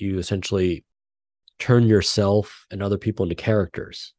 [0.00, 0.84] you essentially
[1.58, 4.14] turn yourself and other people into characters.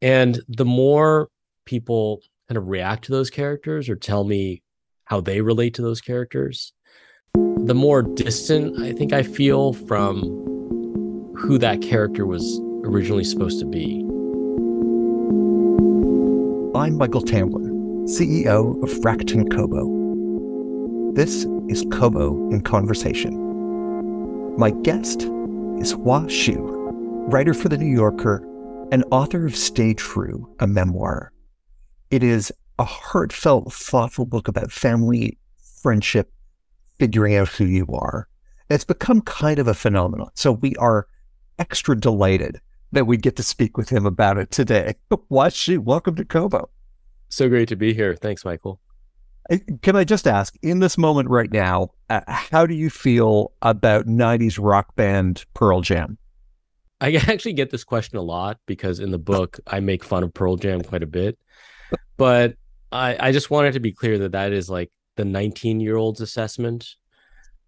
[0.00, 1.28] And the more
[1.64, 4.62] people kind of react to those characters or tell me
[5.04, 6.72] how they relate to those characters,
[7.34, 10.20] the more distant I think I feel from
[11.36, 14.02] who that character was originally supposed to be.
[16.78, 21.12] I'm Michael Tamblyn, CEO of Rakuten Kobo.
[21.14, 23.45] This is Kobo in Conversation.
[24.58, 25.24] My guest
[25.80, 26.56] is Hua Hsu,
[27.28, 28.36] writer for The New Yorker
[28.90, 31.30] and author of Stay True, a memoir.
[32.10, 35.36] It is a heartfelt, thoughtful book about family,
[35.82, 36.32] friendship,
[36.98, 38.28] figuring out who you are.
[38.70, 40.30] It's become kind of a phenomenon.
[40.32, 41.06] So we are
[41.58, 42.58] extra delighted
[42.92, 44.94] that we get to speak with him about it today.
[45.28, 46.70] Hua Hsu, welcome to Kobo.
[47.28, 48.16] So great to be here.
[48.16, 48.80] Thanks, Michael.
[49.82, 54.06] Can I just ask, in this moment right now, uh, how do you feel about
[54.06, 56.18] 90s rock band Pearl Jam?
[57.00, 60.34] I actually get this question a lot because in the book, I make fun of
[60.34, 61.38] Pearl Jam quite a bit.
[62.16, 62.54] But
[62.90, 66.20] I, I just wanted to be clear that that is like the 19 year old's
[66.20, 66.94] assessment.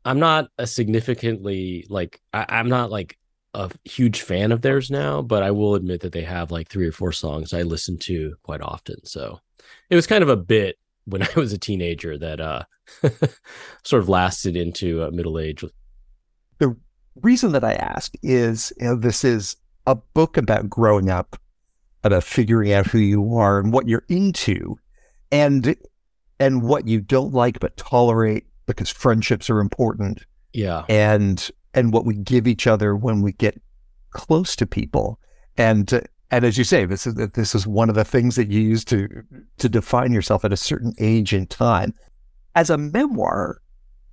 [0.05, 3.19] I'm not a significantly like, I, I'm not like
[3.55, 6.89] a huge fan of theirs now, but I will admit that they have like three
[6.89, 9.05] or four songs I listen to quite often.
[9.05, 9.41] So
[9.91, 10.79] it was kind of a bit
[11.09, 12.63] when I was a teenager that uh
[13.85, 15.65] sort of lasted into uh, middle age.
[16.59, 16.77] The
[17.23, 21.41] reason that I ask is you know, this is a book about growing up,
[22.05, 24.77] about figuring out who you are and what you're into,
[25.31, 25.77] and
[26.41, 30.25] and what you don't like but tolerate because friendships are important.
[30.53, 33.61] Yeah, and and what we give each other when we get
[34.11, 35.19] close to people,
[35.57, 38.61] and and as you say, this is this is one of the things that you
[38.61, 39.09] use to
[39.59, 41.95] to define yourself at a certain age in time.
[42.55, 43.61] As a memoir,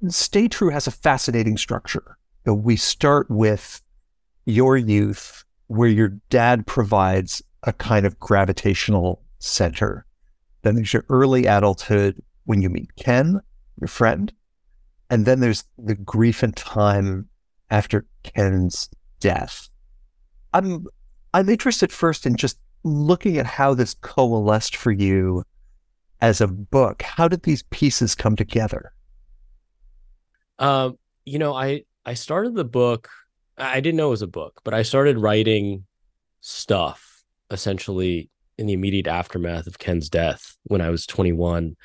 [0.07, 2.17] Stay True has a fascinating structure.
[2.45, 3.81] We start with
[4.45, 10.05] your youth, where your dad provides a kind of gravitational center.
[10.61, 13.41] Then there's your early adulthood when you meet Ken,
[13.81, 14.31] your friend.
[15.09, 17.27] And then there's the grief and time
[17.69, 18.89] after Ken's
[19.19, 19.69] death.
[20.53, 20.85] I'm
[21.35, 25.43] I'm interested first in just looking at how this coalesced for you
[26.21, 27.01] as a book.
[27.01, 28.93] How did these pieces come together?
[30.59, 33.09] Um, you know, I I started the book.
[33.57, 35.83] I didn't know it was a book, but I started writing
[36.39, 41.75] stuff essentially in the immediate aftermath of Ken's death when I was 21.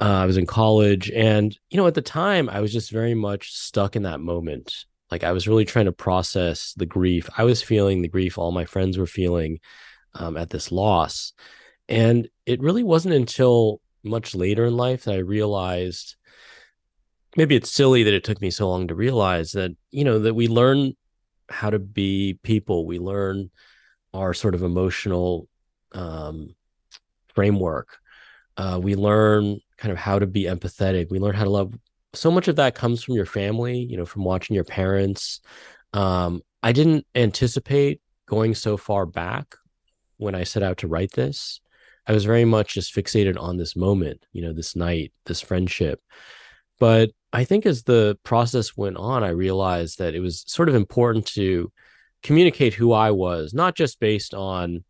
[0.00, 3.14] Uh, I was in college, and you know, at the time, I was just very
[3.14, 7.28] much stuck in that moment like I was really trying to process the grief.
[7.36, 9.60] I was feeling the grief all my friends were feeling
[10.14, 11.32] um, at this loss.
[11.88, 16.16] And it really wasn't until much later in life that I realized
[17.36, 20.34] maybe it's silly that it took me so long to realize that, you know, that
[20.34, 20.94] we learn
[21.48, 23.50] how to be people, we learn
[24.14, 25.48] our sort of emotional
[25.92, 26.54] um,
[27.34, 27.98] framework.
[28.56, 31.10] Uh, we learn kind of how to be empathetic.
[31.10, 31.74] We learn how to love
[32.16, 35.40] so much of that comes from your family, you know, from watching your parents.
[35.92, 39.54] Um, I didn't anticipate going so far back
[40.16, 41.60] when I set out to write this.
[42.06, 46.00] I was very much just fixated on this moment, you know, this night, this friendship.
[46.78, 50.74] But I think as the process went on, I realized that it was sort of
[50.74, 51.72] important to
[52.22, 54.84] communicate who I was, not just based on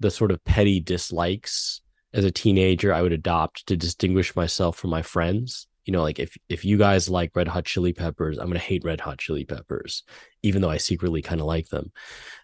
[0.00, 1.80] the sort of petty dislikes
[2.12, 6.18] as a teenager I would adopt to distinguish myself from my friends, you know like
[6.18, 9.18] if if you guys like red hot chili peppers i'm going to hate red hot
[9.18, 10.04] chili peppers
[10.42, 11.92] even though i secretly kind of like them.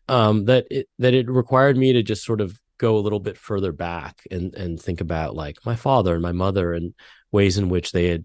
[0.09, 3.37] Um that it that it required me to just sort of go a little bit
[3.37, 6.95] further back and and think about like my father and my mother and
[7.33, 8.25] ways in which they had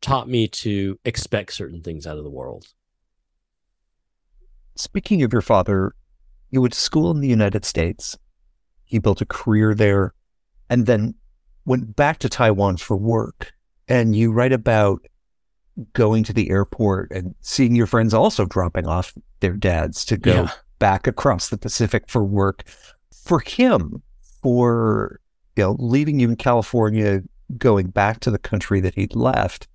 [0.00, 2.66] taught me to expect certain things out of the world.
[4.76, 5.94] Speaking of your father
[6.50, 8.16] you went to school in the united states.
[8.84, 10.14] He built a career there
[10.70, 11.14] and then
[11.64, 13.53] went back to taiwan for work
[13.88, 15.06] and you write about
[15.92, 20.42] going to the airport and seeing your friends also dropping off their dads to go
[20.42, 20.50] yeah.
[20.78, 22.64] back across the Pacific for work.
[23.24, 24.02] For him,
[24.42, 25.20] for
[25.56, 27.22] you know, leaving you in California,
[27.58, 29.68] going back to the country that he'd left,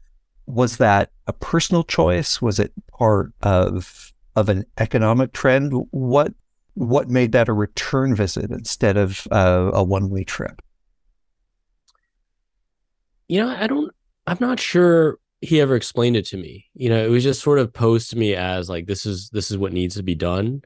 [0.45, 2.41] was that a personal choice?
[2.41, 5.73] Was it part of of an economic trend?
[5.91, 6.33] What
[6.75, 10.61] what made that a return visit instead of uh, a one way trip?
[13.27, 13.93] You know, I don't
[14.29, 16.67] I'm not sure he ever explained it to me.
[16.73, 19.49] You know, it was just sort of posed to me as like this is this
[19.49, 20.61] is what needs to be done.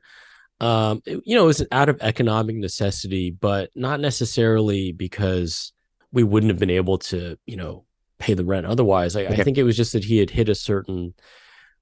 [0.59, 5.73] Um, it, you know, it was out of economic necessity, but not necessarily because
[6.11, 7.85] we wouldn't have been able to, you know,
[8.19, 9.15] pay the rent otherwise.
[9.15, 11.13] I, I think it was just that he had hit a certain,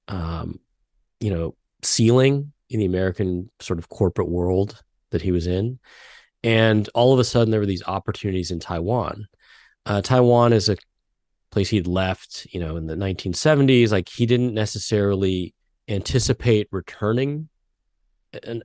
[0.08, 0.58] um,
[1.20, 5.78] you know, ceiling in the American sort of corporate world that he was in.
[6.42, 9.26] And all of a sudden, there were these opportunities in Taiwan.
[9.86, 10.76] Uh, Taiwan is a
[11.52, 13.92] place he'd left, you know, in the 1970s.
[13.92, 15.54] Like he didn't necessarily
[15.88, 17.48] anticipate returning,
[18.42, 18.62] and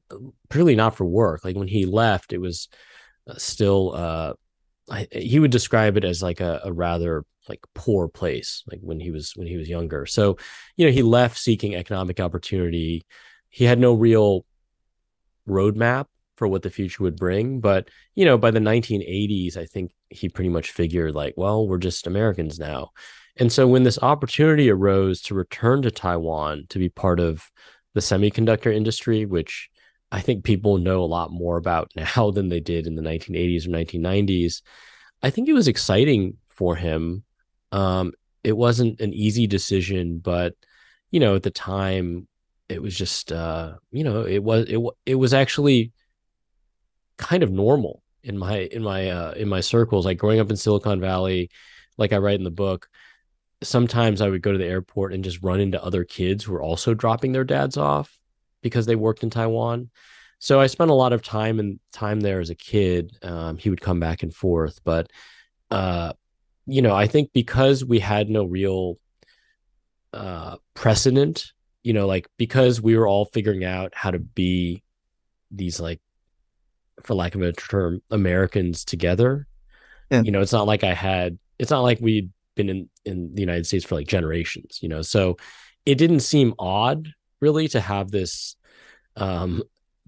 [0.49, 1.43] particularly not for work.
[1.43, 2.67] Like when he left, it was
[3.29, 3.93] uh, still.
[3.93, 4.33] Uh,
[4.89, 8.99] I, he would describe it as like a, a rather like poor place, like when
[8.99, 10.05] he was when he was younger.
[10.05, 10.37] So,
[10.77, 13.05] you know, he left seeking economic opportunity.
[13.49, 14.45] He had no real
[15.47, 16.05] roadmap
[16.35, 17.59] for what the future would bring.
[17.59, 21.77] But, you know, by the 1980s, I think he pretty much figured like, well, we're
[21.77, 22.91] just Americans now.
[23.37, 27.49] And so when this opportunity arose to return to Taiwan to be part of
[27.93, 29.69] the semiconductor industry, which
[30.11, 33.67] I think people know a lot more about now than they did in the 1980s
[33.67, 34.61] or 1990s,
[35.21, 37.23] I think it was exciting for him.
[37.71, 38.13] Um,
[38.43, 40.53] it wasn't an easy decision, but
[41.11, 42.27] you know, at the time,
[42.69, 45.91] it was just uh, you know, it was it it was actually
[47.17, 50.05] kind of normal in my in my uh, in my circles.
[50.05, 51.49] Like growing up in Silicon Valley,
[51.97, 52.89] like I write in the book,
[53.63, 56.61] sometimes I would go to the airport and just run into other kids who were
[56.61, 58.19] also dropping their dads off
[58.61, 59.89] because they worked in Taiwan.
[60.39, 63.17] So I spent a lot of time and time there as a kid.
[63.23, 65.09] Um, he would come back and forth, but
[65.71, 66.13] uh,
[66.67, 68.99] you know, I think because we had no real
[70.13, 74.83] uh, precedent, you know, like because we were all figuring out how to be
[75.49, 76.01] these like
[77.03, 79.47] for lack of a term, Americans together.
[80.09, 80.21] Yeah.
[80.21, 83.41] You know, it's not like I had, it's not like we'd been in, in the
[83.41, 85.37] United States for like generations, you know, so
[85.85, 87.09] it didn't seem odd
[87.41, 88.55] really to have this
[89.15, 89.63] um,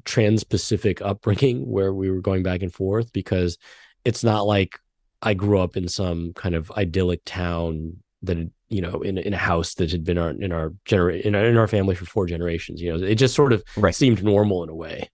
[0.05, 3.57] trans Pacific upbringing where we were going back and forth because
[4.05, 4.79] it's not like
[5.21, 8.37] I grew up in some kind of idyllic town that
[8.69, 11.45] you know in in a house that had been our, in our genera- in our,
[11.45, 13.95] in our family for four generations you know it just sort of right.
[13.95, 15.09] seemed normal in a way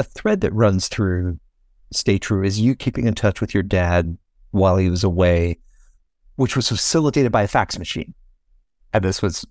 [0.00, 1.38] a thread that runs through
[1.92, 4.16] Stay True is you keeping in touch with your dad
[4.50, 5.58] while he was away,
[6.36, 8.14] which was facilitated by a fax machine.
[8.94, 9.46] And this was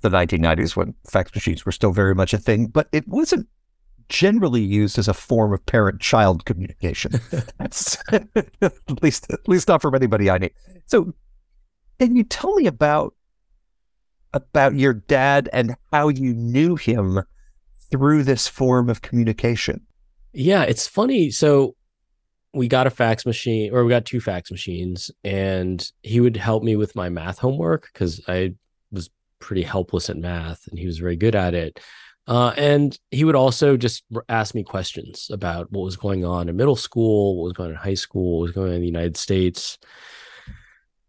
[0.00, 3.46] the 1990s when fax machines were still very much a thing, but it wasn't
[4.08, 7.12] generally used as a form of parent-child communication.
[7.58, 10.48] That's at least at least not from anybody I know.
[10.86, 11.14] So,
[12.00, 13.14] can you tell me about
[14.32, 17.22] about your dad and how you knew him
[17.92, 19.86] through this form of communication?
[20.32, 21.30] Yeah, it's funny.
[21.30, 21.76] So
[22.54, 26.62] we got a fax machine, or we got two fax machines, and he would help
[26.62, 28.54] me with my math homework because I
[28.90, 31.80] was pretty helpless at math, and he was very good at it.
[32.28, 36.56] Uh, and he would also just ask me questions about what was going on in
[36.56, 38.86] middle school, what was going on in high school, what was going on in the
[38.86, 39.78] United States.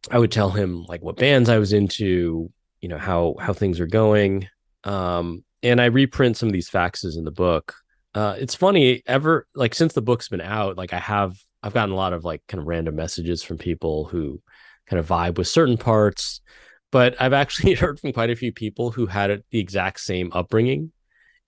[0.09, 3.79] I would tell him like what bands I was into, you know how how things
[3.79, 4.47] are going.
[4.83, 7.75] Um, and I reprint some of these faxes in the book
[8.15, 11.94] uh, it's funny ever like since the book's been out, like I have I've gotten
[11.94, 14.42] a lot of like kind of random messages from people who
[14.88, 16.42] kind of vibe with certain parts,
[16.92, 20.92] but I've actually heard from quite a few people who had the exact same upbringing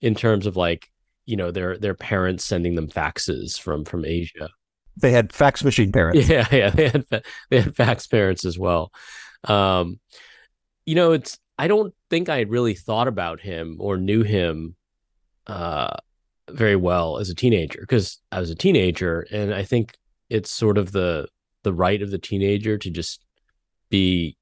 [0.00, 0.90] in terms of like
[1.24, 4.48] you know their their parents sending them faxes from from Asia.
[4.96, 6.28] They had fax machine parents.
[6.28, 7.04] Yeah, yeah, they had
[7.50, 8.90] they had fax parents as well.
[9.44, 10.00] Um,
[10.84, 14.74] you know, it's I don't think I had really thought about him or knew him
[15.46, 15.96] uh
[16.50, 19.94] very well as a teenager because I was a teenager, and I think
[20.30, 21.28] it's sort of the
[21.62, 23.24] the right of the teenager to just
[23.90, 24.36] be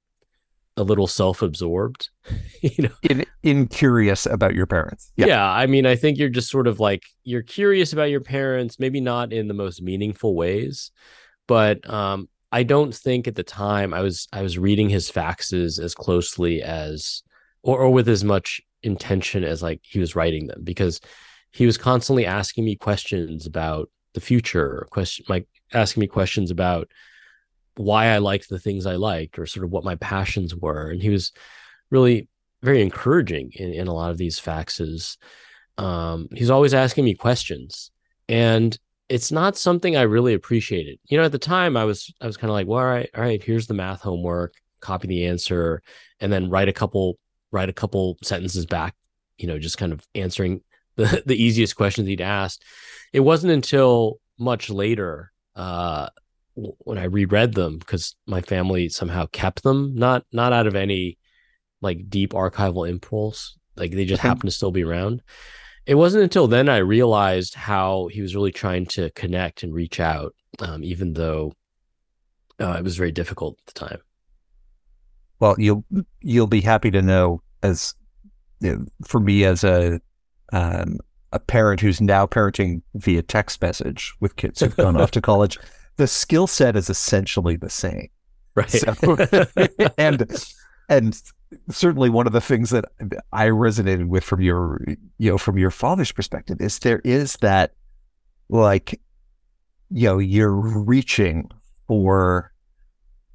[0.77, 2.11] a little self-absorbed
[2.61, 5.27] you know in, in curious about your parents yeah.
[5.27, 8.79] yeah i mean i think you're just sort of like you're curious about your parents
[8.79, 10.91] maybe not in the most meaningful ways
[11.47, 15.79] but um i don't think at the time i was i was reading his faxes
[15.79, 17.23] as closely as
[17.63, 21.01] or, or with as much intention as like he was writing them because
[21.55, 26.91] he was constantly asking me questions about the future, question like asking me questions about
[27.77, 30.91] why I liked the things I liked or sort of what my passions were.
[30.91, 31.33] And he was
[31.91, 32.29] really
[32.63, 35.17] very encouraging in, in a lot of these faxes.
[35.79, 37.93] Um, he's always asking me questions.
[38.29, 38.77] And
[39.09, 40.99] it's not something I really appreciated.
[41.05, 43.09] You know, at the time I was I was kind of like, well, all right,
[43.15, 45.83] all right, here's the math homework, copy the answer,
[46.19, 47.17] and then write a couple
[47.53, 48.97] write a couple sentences back,
[49.39, 50.63] you know, just kind of answering
[50.97, 52.65] the, the easiest questions he'd asked.
[53.13, 56.09] It wasn't until much later uh,
[56.55, 61.19] when I reread them because my family somehow kept them, not not out of any
[61.81, 65.23] like deep archival impulse, like they just happened to still be around.
[65.87, 70.01] It wasn't until then I realized how he was really trying to connect and reach
[70.01, 71.53] out, um, even though
[72.61, 73.99] uh, it was very difficult at the time.
[75.41, 75.85] Well, you'll
[76.21, 77.95] you'll be happy to know as
[79.05, 80.01] for me as a
[80.55, 80.99] um,
[81.33, 85.59] a parent who's now parenting via text message with kids who've gone off to college,
[85.97, 88.09] the skill set is essentially the same.
[88.55, 88.71] Right.
[88.71, 89.17] So,
[89.99, 90.33] and
[90.89, 91.21] and
[91.71, 92.85] certainly one of the things that
[93.33, 94.81] I resonated with from your
[95.19, 97.73] you know from your father's perspective is there is that
[98.49, 99.01] like
[99.91, 101.51] you know you're reaching
[101.89, 102.53] for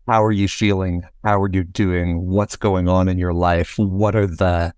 [0.08, 4.16] how are you feeling how are you doing what's going on in your life what
[4.16, 4.74] are the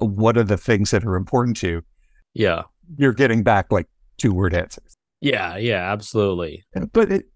[0.00, 1.82] what are the things that are important to you?
[2.34, 2.62] Yeah.
[2.96, 4.96] You're getting back like two word answers.
[5.20, 6.64] Yeah yeah absolutely.
[6.92, 7.26] But it,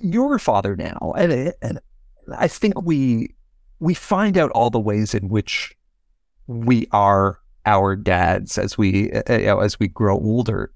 [0.00, 1.80] your father now and and
[2.36, 3.34] I think we
[3.80, 5.74] we find out all the ways in which
[6.46, 10.72] we are our dads as we you know, as we grow older.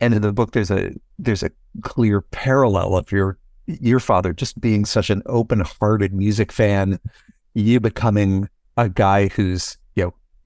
[0.00, 1.50] And in the book, there's a there's a
[1.82, 6.98] clear parallel of your your father just being such an open-hearted music fan,
[7.54, 9.78] you becoming a guy who's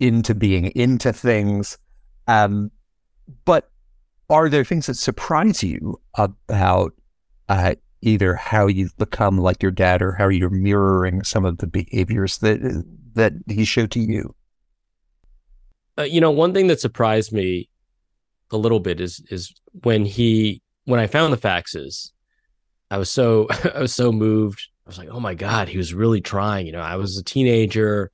[0.00, 1.78] into being into things.
[2.26, 2.70] Um,
[3.44, 3.70] but
[4.30, 6.92] are there things that surprise you about
[7.48, 11.66] uh, either how you've become like your dad or how you're mirroring some of the
[11.66, 14.34] behaviors that that he showed to you.
[15.98, 17.68] Uh, you know, one thing that surprised me
[18.50, 19.52] a little bit is is
[19.82, 22.10] when he when I found the faxes,
[22.90, 24.68] I was so I was so moved.
[24.86, 27.24] I was like, "Oh my god, he was really trying." You know, I was a
[27.24, 28.10] teenager.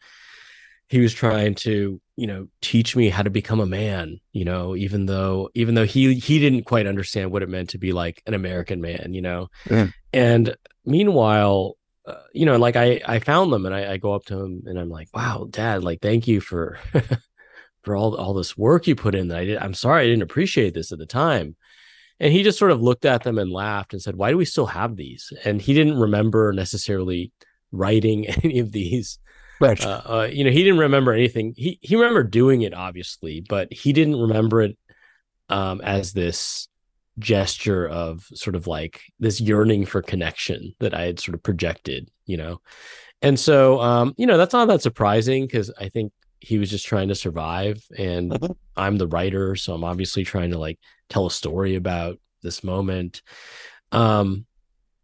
[0.88, 4.76] He was trying to you know teach me how to become a man you know
[4.76, 8.22] even though even though he he didn't quite understand what it meant to be like
[8.26, 9.48] an american man you know?
[9.68, 9.88] Yeah.
[10.12, 11.76] and meanwhile
[12.06, 14.62] uh, you know like i i found them and I, I go up to him
[14.66, 16.78] and i'm like wow dad like thank you for
[17.82, 20.22] for all all this work you put in that i did i'm sorry i didn't
[20.22, 21.56] appreciate this at the time.
[22.20, 24.44] And he just sort of looked at them and laughed and said why do we
[24.44, 25.32] still have these?
[25.44, 27.32] And he didn't remember necessarily
[27.72, 29.18] writing any of these
[29.61, 29.84] Right.
[29.84, 31.54] Uh, uh, you know, he didn't remember anything.
[31.56, 34.76] He he remembered doing it, obviously, but he didn't remember it
[35.49, 36.68] um, as this
[37.18, 42.11] gesture of sort of like this yearning for connection that I had sort of projected,
[42.26, 42.61] you know.
[43.23, 46.87] And so, um, you know, that's not that surprising because I think he was just
[46.87, 48.52] trying to survive, and mm-hmm.
[48.76, 53.23] I'm the writer, so I'm obviously trying to like tell a story about this moment.
[53.92, 54.46] Um,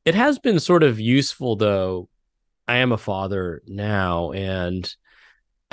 [0.04, 2.08] it has been sort of useful though
[2.70, 4.88] I am a father now, and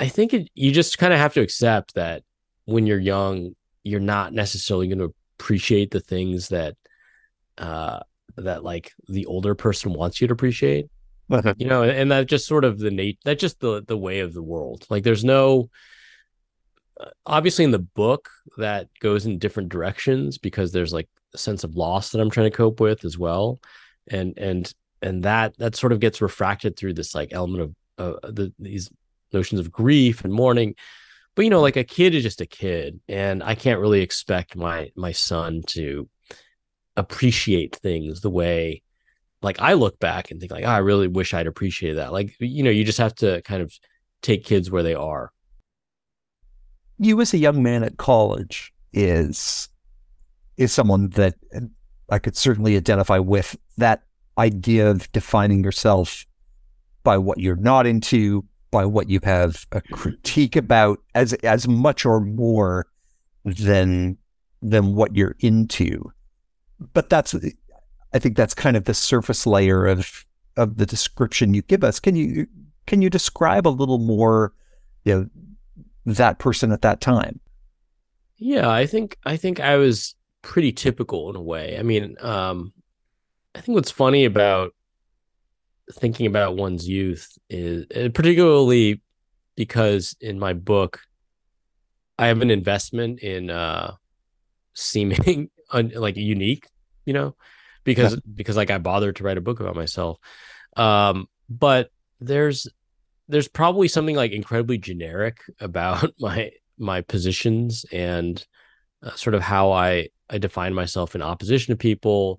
[0.00, 2.24] I think it, you just kind of have to accept that
[2.64, 6.74] when you're young, you're not necessarily going to appreciate the things that
[7.56, 8.00] uh,
[8.36, 10.86] that like the older person wants you to appreciate.
[11.58, 14.34] You know, and that just sort of the nat that just the the way of
[14.34, 14.84] the world.
[14.90, 15.68] Like there's no
[16.98, 21.62] uh, obviously in the book that goes in different directions because there's like a sense
[21.62, 23.60] of loss that I'm trying to cope with as well.
[24.10, 28.28] And and and that that sort of gets refracted through this like element of uh,
[28.30, 28.90] the, these
[29.32, 30.74] notions of grief and mourning.
[31.34, 34.56] But you know like a kid is just a kid and i can't really expect
[34.56, 36.08] my my son to
[36.96, 38.82] appreciate things the way
[39.40, 42.12] like i look back and think like oh, i really wish i'd appreciate that.
[42.12, 43.72] Like you know you just have to kind of
[44.20, 45.30] take kids where they are.
[46.98, 49.68] You as a young man at college is
[50.56, 51.36] is someone that
[52.10, 54.02] i could certainly identify with that
[54.38, 56.24] idea of defining yourself
[57.02, 62.04] by what you're not into, by what you have a critique about, as as much
[62.04, 62.86] or more
[63.44, 64.16] than
[64.62, 66.12] than what you're into.
[66.92, 67.34] But that's
[68.12, 70.24] I think that's kind of the surface layer of
[70.56, 72.00] of the description you give us.
[72.00, 72.46] Can you
[72.86, 74.52] can you describe a little more,
[75.04, 75.26] you know,
[76.06, 77.40] that person at that time?
[78.36, 81.76] Yeah, I think I think I was pretty typical in a way.
[81.78, 82.72] I mean, um,
[83.58, 84.72] I think what's funny about
[85.92, 89.02] thinking about one's youth is particularly
[89.56, 91.00] because in my book
[92.18, 93.94] I have an investment in uh
[94.74, 96.68] seeming un- like unique,
[97.04, 97.34] you know,
[97.82, 98.20] because yeah.
[98.32, 100.18] because like I bothered to write a book about myself.
[100.76, 102.68] Um but there's
[103.28, 108.46] there's probably something like incredibly generic about my my positions and
[109.02, 112.38] uh, sort of how I I define myself in opposition to people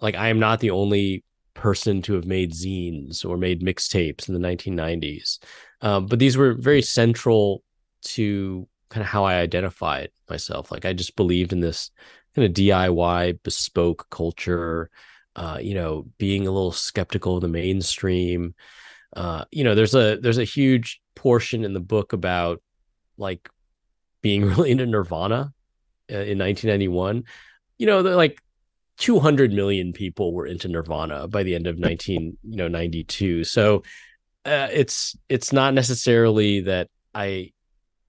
[0.00, 1.24] like I am not the only
[1.54, 5.38] person to have made zines or made mixtapes in the 1990s.
[5.80, 7.62] Um, but these were very central
[8.02, 10.70] to kind of how I identified myself.
[10.70, 11.90] Like I just believed in this
[12.34, 14.90] kind of DIY bespoke culture,
[15.36, 18.54] uh, you know, being a little skeptical of the mainstream.
[19.14, 22.62] Uh, you know, there's a there's a huge portion in the book about
[23.16, 23.48] like
[24.22, 25.52] being really into Nirvana
[26.10, 27.24] uh, in 1991.
[27.78, 28.40] You know, like
[28.98, 33.82] 200 million people were into Nirvana by the end of 19 you know 92 so
[34.44, 37.52] uh, it's it's not necessarily that I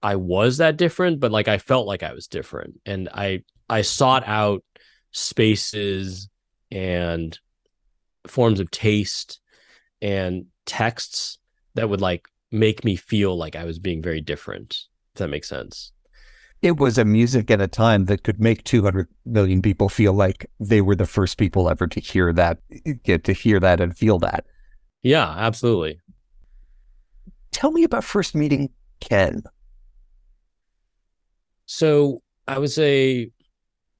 [0.02, 2.80] I was that different, but like I felt like I was different.
[2.86, 4.64] And I I sought out
[5.12, 6.28] spaces
[6.70, 7.38] and
[8.26, 9.40] forms of taste
[10.00, 11.38] and texts
[11.74, 14.78] that would like make me feel like I was being very different,
[15.14, 15.92] if that makes sense.
[16.62, 20.50] It was a music at a time that could make 200 million people feel like
[20.60, 22.58] they were the first people ever to hear that,
[23.02, 24.44] get to hear that and feel that.
[25.02, 26.00] Yeah, absolutely.
[27.50, 28.68] Tell me about first meeting
[29.00, 29.42] Ken.
[31.64, 33.30] So I was a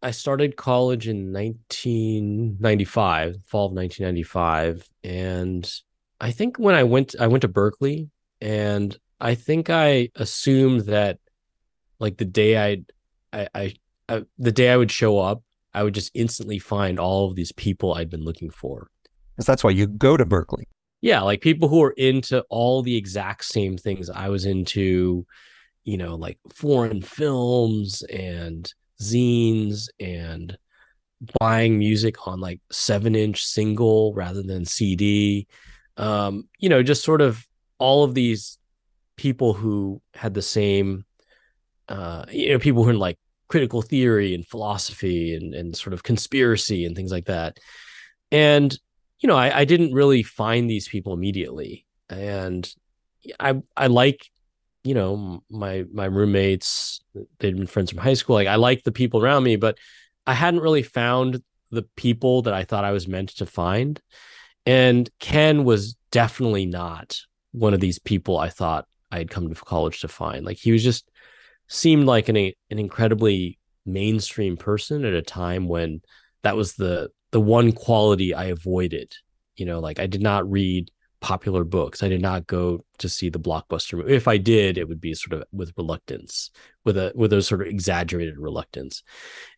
[0.03, 5.71] I started college in 1995, fall of 1995, and
[6.21, 11.19] I think when I went I went to berkeley and I think I assumed that
[12.01, 12.85] like the day I'd
[13.33, 13.75] I, I,
[14.09, 15.43] I the day I would show up,
[15.73, 18.89] I would just instantly find all of these people I'd been looking for.
[19.37, 20.67] Because that's why you go to Berkeley.
[21.01, 25.27] Yeah, like people who are into all the exact same things I was into,
[25.85, 30.59] you know, like foreign films and zines and
[31.39, 35.47] buying music on like seven inch single rather than CD.
[35.97, 37.47] Um, you know, just sort of
[37.79, 38.59] all of these
[39.17, 41.05] people who had the same,
[41.91, 43.19] uh, you know, people who are in like
[43.49, 47.59] critical theory and philosophy and, and sort of conspiracy and things like that.
[48.31, 48.77] And,
[49.19, 51.85] you know, I, I didn't really find these people immediately.
[52.09, 52.73] And
[53.39, 54.31] I, I like
[54.83, 57.03] you know my my roommates
[57.39, 59.77] they'd been friends from high school like i like the people around me but
[60.27, 64.01] i hadn't really found the people that i thought i was meant to find
[64.65, 67.19] and ken was definitely not
[67.53, 70.73] one of these people i thought i had come to college to find like he
[70.73, 71.10] was just
[71.71, 76.03] seemed like an an incredibly mainstream person at a time when
[76.43, 79.15] that was the the one quality i avoided
[79.57, 82.03] you know like i did not read popular books.
[82.03, 84.15] I did not go to see the blockbuster movie.
[84.15, 86.51] If I did, it would be sort of with reluctance,
[86.85, 89.03] with a with a sort of exaggerated reluctance.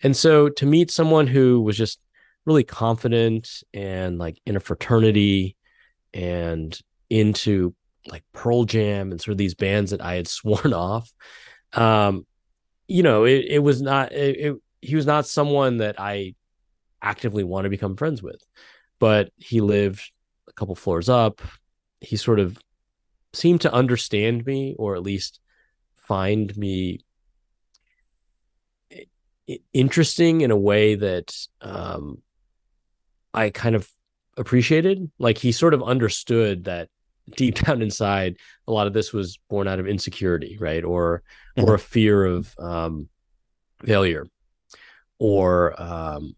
[0.02, 2.00] And so to meet someone who was just
[2.44, 5.56] really confident and like in a fraternity
[6.12, 6.76] and
[7.08, 7.74] into
[8.08, 11.10] like Pearl Jam and sort of these bands that I had sworn off,
[11.72, 12.26] um,
[12.88, 16.34] you know, it, it was not it, it, he was not someone that I
[17.00, 18.42] actively want to become friends with,
[18.98, 20.10] but he lived
[20.48, 21.40] a couple floors up.
[22.00, 22.58] He sort of
[23.32, 25.40] seemed to understand me, or at least
[25.94, 27.00] find me
[29.72, 32.22] interesting in a way that um,
[33.32, 33.88] I kind of
[34.36, 35.10] appreciated.
[35.18, 36.88] Like he sort of understood that
[37.36, 41.22] deep down inside, a lot of this was born out of insecurity, right, or
[41.56, 41.68] mm-hmm.
[41.68, 43.08] or a fear of um,
[43.84, 44.26] failure,
[45.18, 46.34] or um,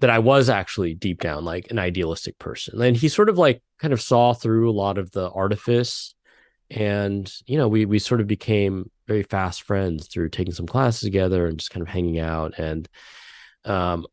[0.00, 2.80] that I was actually deep down like an idealistic person.
[2.80, 6.14] And he sort of like kind of saw through a lot of the artifice
[6.70, 11.00] and you know, we we sort of became very fast friends through taking some classes
[11.00, 12.88] together and just kind of hanging out and
[13.64, 14.06] um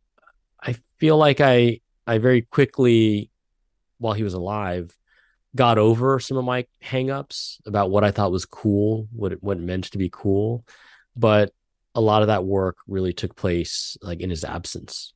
[0.61, 3.29] I feel like I I very quickly
[3.97, 4.95] while he was alive
[5.55, 9.57] got over some of my hangups about what I thought was cool, what it what
[9.57, 10.65] it meant to be cool,
[11.15, 11.53] but
[11.95, 15.13] a lot of that work really took place like in his absence.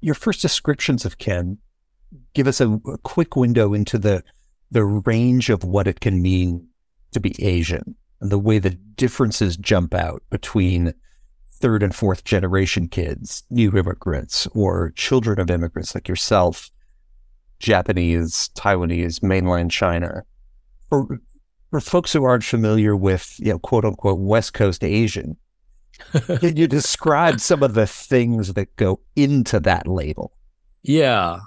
[0.00, 1.58] Your first descriptions of Ken
[2.34, 4.24] give us a, a quick window into the
[4.70, 6.66] the range of what it can mean
[7.12, 10.94] to be Asian and the way the differences jump out between
[11.50, 16.70] third and fourth generation kids, new immigrants, or children of immigrants like yourself,
[17.62, 20.22] Japanese, Taiwanese, mainland China.
[20.90, 21.20] For,
[21.70, 25.36] for folks who aren't familiar with, you know, quote unquote, West Coast Asian,
[26.40, 30.32] can you describe some of the things that go into that label?
[30.82, 31.38] Yeah.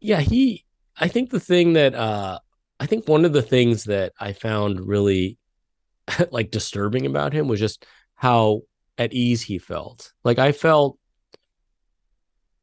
[0.00, 0.64] Yeah, he
[0.98, 2.38] I think the thing that uh
[2.78, 5.38] I think one of the things that I found really
[6.30, 8.62] like disturbing about him was just how
[8.98, 10.12] at ease he felt.
[10.22, 10.98] Like I felt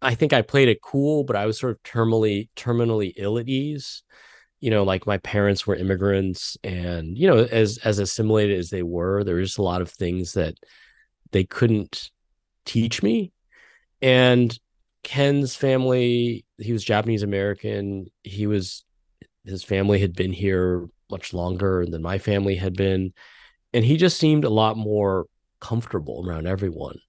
[0.01, 3.49] I think I played it cool, but I was sort of terminally terminally ill at
[3.49, 4.03] ease.
[4.59, 8.83] You know like my parents were immigrants and you know as as assimilated as they
[8.83, 10.55] were there was a lot of things that
[11.31, 12.12] they couldn't
[12.65, 13.31] teach me.
[14.01, 14.57] And
[15.01, 18.07] ken's family he was japanese american.
[18.23, 18.83] He was
[19.45, 23.13] his family had been here much longer than my family had been.
[23.73, 25.25] And he just seemed a lot more
[25.62, 26.99] comfortable around everyone.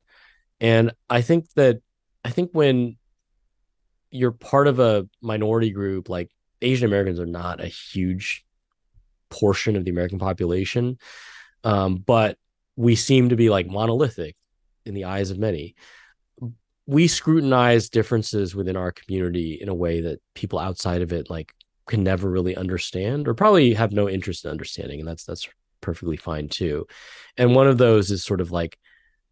[0.60, 1.80] And i think that
[2.24, 2.96] i think when
[4.10, 6.30] you're part of a minority group like
[6.62, 8.44] Asian Americans are not a huge
[9.30, 10.98] portion of the American population,
[11.64, 12.36] um, but
[12.76, 14.36] we seem to be like monolithic
[14.84, 15.74] in the eyes of many.
[16.86, 21.52] We scrutinize differences within our community in a way that people outside of it like
[21.86, 25.48] can never really understand or probably have no interest in understanding, and that's that's
[25.80, 26.86] perfectly fine too.
[27.36, 28.78] And one of those is sort of like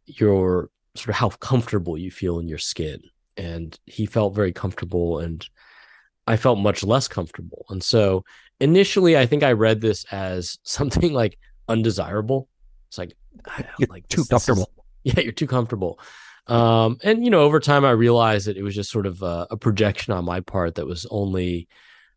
[0.06, 3.00] your sort of how comfortable you feel in your skin.
[3.36, 5.46] And he felt very comfortable and
[6.26, 7.64] I felt much less comfortable.
[7.68, 8.24] And so
[8.60, 12.48] initially I think I read this as something like undesirable.
[12.88, 13.16] It's like
[13.78, 14.70] you're like too this, comfortable.
[15.04, 16.00] This is, yeah, you're too comfortable.
[16.46, 19.46] Um, and you know, over time I realized that it was just sort of a,
[19.50, 21.68] a projection on my part that was only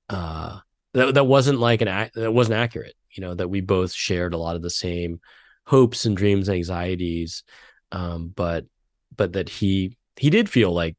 [0.10, 0.60] uh
[0.94, 4.34] that, that wasn't like an act that wasn't accurate you know that we both shared
[4.34, 5.20] a lot of the same
[5.66, 7.44] hopes and dreams and anxieties
[7.92, 8.66] um, but
[9.16, 10.96] but that he he did feel like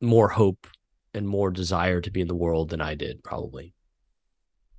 [0.00, 0.66] more hope
[1.14, 3.74] and more desire to be in the world than I did probably.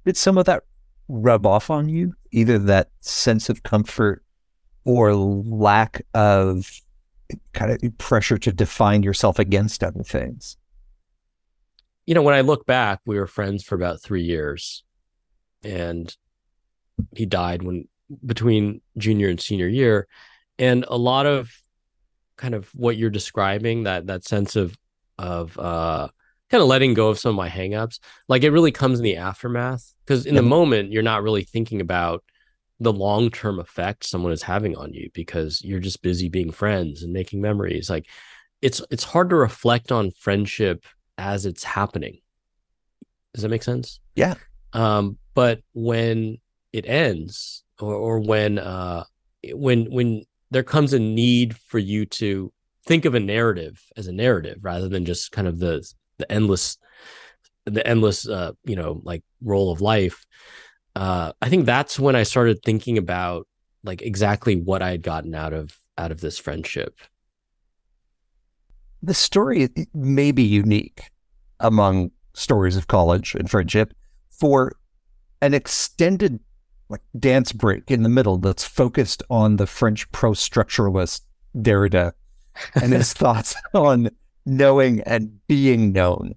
[0.06, 0.64] Did some of that
[1.08, 2.14] rub off on you?
[2.32, 4.24] Either that sense of comfort
[4.86, 6.72] or lack of
[7.54, 10.58] kind of pressure to define yourself against other things?
[12.06, 14.84] You know, when I look back, we were friends for about three years,
[15.64, 16.16] and
[17.16, 17.88] he died when
[18.26, 20.08] between junior and senior year,
[20.60, 21.52] and a lot of
[22.38, 24.78] kind of what you're describing that that sense of
[25.18, 26.08] of uh
[26.50, 29.18] kind of letting go of some of my hangups like it really comes in the
[29.18, 32.24] aftermath because in the moment you're not really thinking about
[32.80, 37.12] the long-term effect someone is having on you because you're just busy being friends and
[37.12, 38.06] making memories like
[38.62, 40.86] it's it's hard to reflect on friendship
[41.18, 42.20] as it's happening.
[43.34, 44.00] Does that make sense?
[44.16, 44.36] Yeah.
[44.74, 46.38] Um, but when
[46.74, 49.04] it ends, or, or when uh,
[49.54, 52.52] when when there comes a need for you to
[52.86, 56.78] think of a narrative as a narrative rather than just kind of the the endless
[57.66, 60.26] the endless uh, you know like role of life.
[60.96, 63.48] Uh, i think that's when i started thinking about
[63.84, 66.98] like exactly what i had gotten out of out of this friendship.
[69.04, 71.12] The story may be unique
[71.60, 73.94] among stories of college and friendship
[74.30, 74.78] for
[75.42, 76.40] an extended
[76.90, 81.22] like dance break in the middle that's focused on the French post-structuralist
[81.56, 82.14] Derrida
[82.76, 84.10] and his thoughts on
[84.46, 86.36] knowing and being known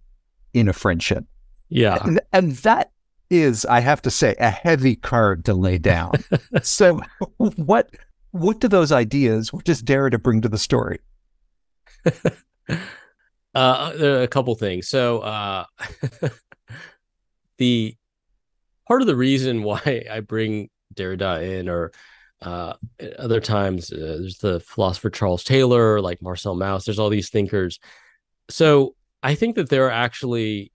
[0.52, 1.24] in a friendship.
[1.68, 1.98] Yeah.
[2.04, 2.92] And, and that
[3.30, 6.12] is, I have to say, a heavy card to lay down.
[6.62, 7.00] so
[7.38, 7.90] what
[8.32, 11.00] what do those ideas, what does Derrida bring to the story?
[13.54, 14.88] uh, a couple things.
[14.88, 15.64] So uh,
[17.58, 17.94] the
[18.92, 21.92] part of the reason why I bring Derrida in, or
[22.42, 22.74] uh,
[23.18, 26.84] other times, uh, there's the philosopher Charles Taylor, like Marcel Mauss.
[26.84, 27.78] There's all these thinkers.
[28.50, 30.72] So I think that they're actually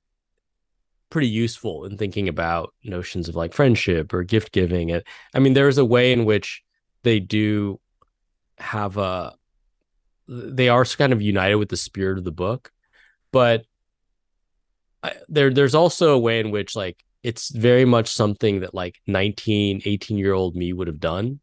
[1.12, 4.92] pretty useful in thinking about notions of like friendship or gift giving.
[4.92, 5.04] And
[5.36, 6.64] I mean, there's a way in which
[7.04, 7.80] they do
[8.58, 9.36] have a
[10.28, 12.72] they are kind of united with the spirit of the book,
[13.32, 13.66] but
[15.04, 18.96] I, there there's also a way in which like it's very much something that like
[19.08, 21.40] 19 18 year old me would have done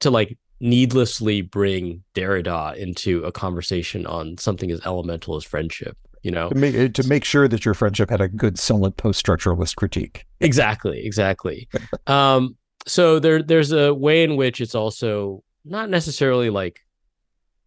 [0.00, 6.32] to like needlessly bring Derrida into a conversation on something as elemental as friendship you
[6.32, 6.48] know?
[6.48, 10.26] To make, to make sure that your friendship had a good solid post-structuralist critique.
[10.40, 11.68] Exactly exactly.
[12.08, 16.80] Um so there there's a way in which it's also not necessarily like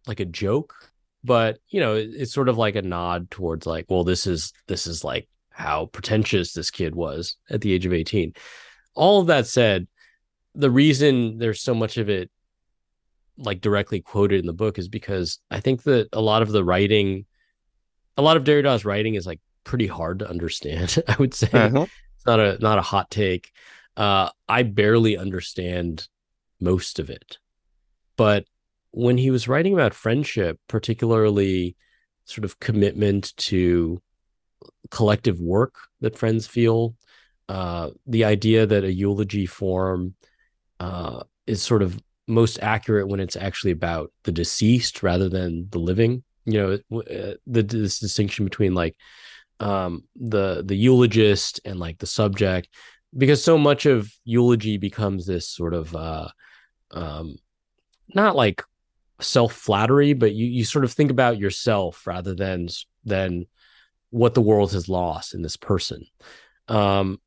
[0.06, 0.74] like a joke,
[1.24, 4.86] but you know, it's sort of like a nod towards like, well, this is this
[4.86, 5.28] is like
[5.60, 8.32] how pretentious this kid was at the age of 18.
[8.94, 9.86] All of that said,
[10.54, 12.30] the reason there's so much of it
[13.36, 16.64] like directly quoted in the book is because I think that a lot of the
[16.64, 17.26] writing,
[18.16, 21.02] a lot of Derrida's writing is like pretty hard to understand.
[21.08, 21.86] I would say uh-huh.
[22.16, 23.52] it's not a not a hot take.
[23.96, 26.08] Uh, I barely understand
[26.60, 27.38] most of it,
[28.16, 28.44] but
[28.92, 31.76] when he was writing about friendship, particularly
[32.24, 34.00] sort of commitment to
[34.90, 36.94] collective work that friends feel,
[37.48, 40.14] uh, the idea that a eulogy form
[40.78, 45.78] uh, is sort of most accurate when it's actually about the deceased rather than the
[45.78, 46.22] living.
[46.46, 48.96] You know, uh, the this distinction between like
[49.58, 52.68] um, the the eulogist and like the subject,
[53.16, 56.28] because so much of eulogy becomes this sort of uh,
[56.92, 57.36] um,
[58.14, 58.62] not like
[59.20, 62.68] self flattery, but you you sort of think about yourself rather than
[63.04, 63.46] than
[64.10, 66.04] what the world has lost in this person.
[66.68, 67.20] Um,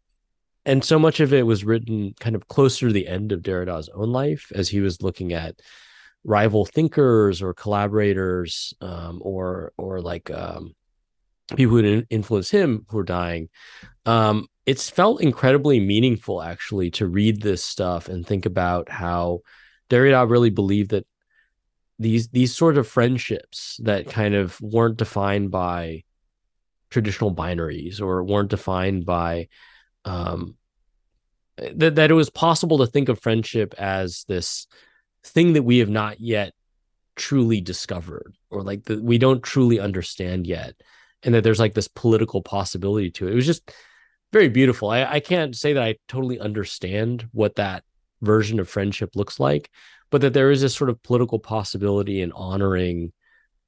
[0.66, 3.90] and so much of it was written kind of closer to the end of Derrida's
[3.94, 5.60] own life as he was looking at
[6.24, 10.74] rival thinkers or collaborators um, or or like um,
[11.56, 13.50] people who influence him who are dying.
[14.06, 19.40] Um, it's felt incredibly meaningful actually to read this stuff and think about how
[19.90, 21.06] Derrida really believed that
[22.00, 26.04] these these sort of friendships that kind of weren't defined by
[26.94, 29.48] traditional binaries or weren't defined by
[30.06, 30.56] um
[31.58, 34.68] that, that it was possible to think of friendship as this
[35.24, 36.54] thing that we have not yet
[37.16, 40.76] truly discovered or like that we don't truly understand yet
[41.24, 43.32] and that there's like this political possibility to it.
[43.32, 43.72] It was just
[44.32, 44.90] very beautiful.
[44.90, 47.84] I, I can't say that i totally understand what that
[48.22, 49.70] version of friendship looks like
[50.12, 53.12] but that there is this sort of political possibility in honoring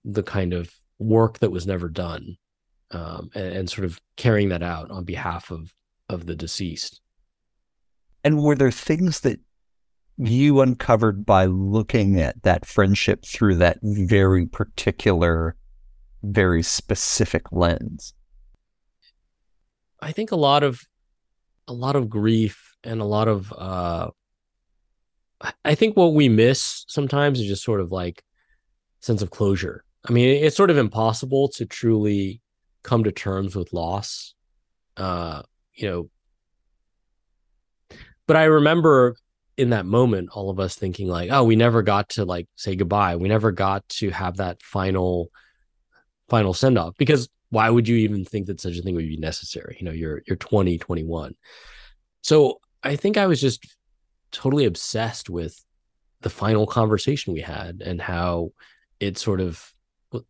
[0.03, 2.37] the kind of work that was never done
[2.91, 5.73] um, and, and sort of carrying that out on behalf of
[6.09, 7.01] of the deceased
[8.25, 9.39] and were there things that
[10.17, 15.55] you uncovered by looking at that friendship through that very particular,
[16.23, 18.15] very specific lens?
[20.01, 20.81] I think a lot of
[21.67, 24.09] a lot of grief and a lot of uh
[25.63, 28.23] I think what we miss sometimes is just sort of like
[29.01, 29.83] sense of closure.
[30.09, 32.41] I mean, it's sort of impossible to truly
[32.85, 34.33] come to terms with loss.
[34.95, 35.41] Uh,
[35.73, 36.09] you know,
[38.27, 39.17] but I remember
[39.57, 42.75] in that moment, all of us thinking like, oh, we never got to like say
[42.75, 43.15] goodbye.
[43.15, 45.31] We never got to have that final,
[46.29, 49.17] final send off because why would you even think that such a thing would be
[49.17, 49.77] necessary?
[49.79, 51.35] You know, you're, you're 20, 21.
[52.21, 53.65] So I think I was just
[54.31, 55.63] totally obsessed with
[56.21, 58.51] the final conversation we had and how
[58.99, 59.74] it sort of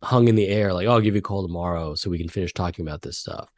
[0.02, 2.28] hung in the air like, oh, I'll give you a call tomorrow so we can
[2.28, 3.48] finish talking about this stuff.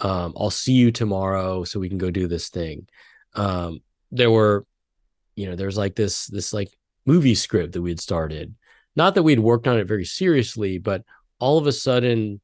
[0.00, 2.86] Um, I'll see you tomorrow so we can go do this thing
[3.34, 4.66] um, there were,
[5.36, 6.70] you know, there's like this this like
[7.06, 8.54] movie script that we had started.
[8.96, 11.04] Not that we'd worked on it very seriously, but
[11.38, 12.40] all of a sudden,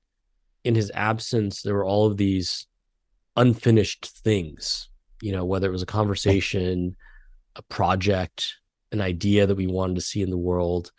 [0.63, 2.67] in his absence, there were all of these
[3.37, 4.89] unfinished things.
[5.21, 6.97] You know, whether it was a conversation,
[7.57, 8.55] a project,
[8.93, 10.93] an idea that we wanted to see in the world,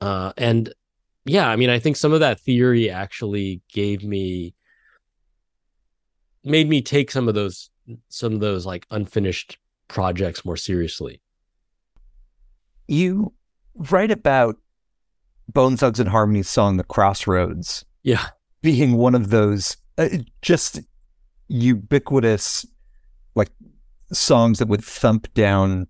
[0.00, 0.72] uh, and
[1.24, 4.54] yeah, I mean, I think some of that theory actually gave me
[6.44, 7.70] made me take some of those
[8.08, 9.58] some of those like unfinished
[9.88, 11.20] projects more seriously.
[12.86, 13.32] You
[13.74, 14.56] write about
[15.48, 18.26] Bone Thugs and Harmony's song "The Crossroads," yeah,
[18.60, 20.08] being one of those uh,
[20.42, 20.80] just
[21.48, 22.66] ubiquitous
[23.34, 23.50] like
[24.12, 25.86] songs that would thump down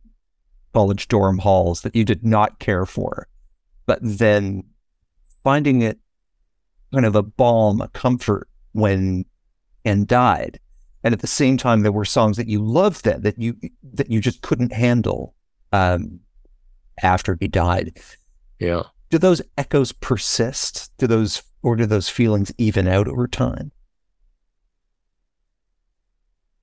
[0.72, 3.26] college dorm halls that you did not care for,
[3.86, 4.62] but then
[5.44, 5.98] finding it
[6.92, 9.24] kind of a balm, a comfort when
[9.84, 10.58] and died
[11.04, 13.54] and at the same time there were songs that you loved that that you
[13.92, 15.34] that you just couldn't handle
[15.72, 16.18] um,
[17.02, 18.00] after he died.
[18.58, 18.82] Yeah.
[19.10, 20.90] Do those echoes persist?
[20.96, 23.70] Do those or do those feelings even out over time?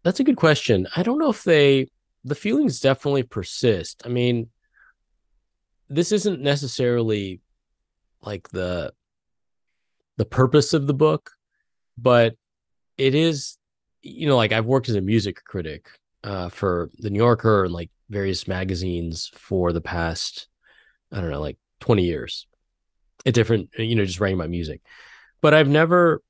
[0.04, 0.88] That's a good question.
[0.96, 1.90] I don't know if they
[2.24, 4.02] the feelings definitely persist.
[4.06, 4.50] I mean,
[5.88, 7.42] this isn't necessarily
[8.24, 8.94] like the
[10.18, 11.32] the purpose of the book,
[11.98, 12.36] but
[12.98, 13.58] it is
[14.02, 15.88] you know, like I've worked as a music critic
[16.24, 20.48] uh, for the New Yorker and like various magazines for the past,
[21.12, 22.48] I don't know, like 20 years
[23.26, 24.82] at different, you know, just writing about music.
[25.42, 26.22] But I've never,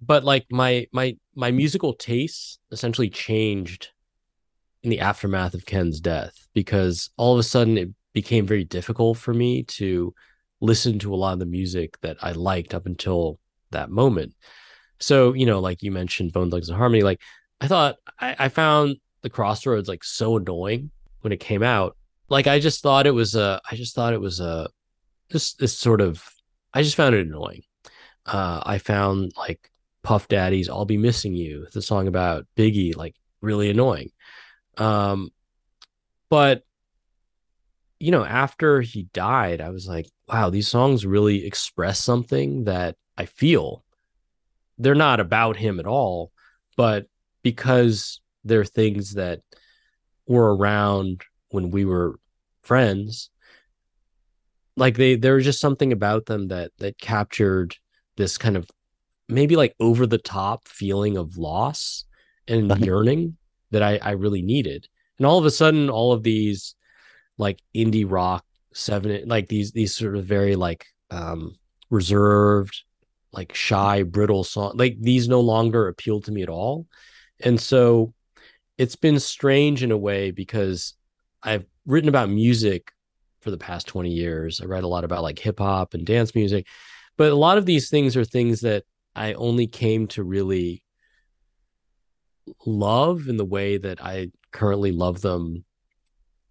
[0.00, 3.88] but like my, my, my musical tastes essentially changed
[4.82, 9.18] in the aftermath of Ken's death because all of a sudden it became very difficult
[9.18, 10.14] for me to
[10.60, 13.38] listen to a lot of the music that I liked up until
[13.70, 14.34] that moment.
[15.00, 17.20] So, you know, like you mentioned Bone Thugs and Harmony, like
[17.60, 20.90] I thought I, I found the crossroads like so annoying
[21.20, 21.96] when it came out.
[22.28, 24.68] Like I just thought it was a I just thought it was a
[25.30, 26.22] this this sort of
[26.74, 27.62] I just found it annoying.
[28.26, 29.70] Uh I found like
[30.02, 34.10] Puff Daddy's I'll Be Missing You, the song about Biggie, like really annoying.
[34.76, 35.30] Um
[36.28, 36.64] but
[38.00, 42.96] you know, after he died, I was like, wow, these songs really express something that
[43.16, 43.84] I feel
[44.78, 46.30] they're not about him at all,
[46.76, 47.06] but
[47.42, 49.40] because they're things that
[50.26, 52.18] were around when we were
[52.62, 53.30] friends,
[54.76, 57.76] like they there was just something about them that that captured
[58.16, 58.68] this kind of
[59.28, 62.04] maybe like over the top feeling of loss
[62.46, 63.36] and yearning
[63.70, 64.88] that I, I really needed.
[65.18, 66.76] And all of a sudden, all of these
[67.38, 71.56] like indie rock seven, like these these sort of very like um
[71.90, 72.82] reserved
[73.32, 74.72] like shy, brittle song.
[74.74, 76.86] Like these no longer appeal to me at all.
[77.40, 78.14] And so
[78.78, 80.94] it's been strange in a way because
[81.42, 82.92] I've written about music
[83.40, 84.60] for the past 20 years.
[84.60, 86.66] I write a lot about like hip hop and dance music.
[87.16, 90.82] But a lot of these things are things that I only came to really
[92.64, 95.64] love in the way that I currently love them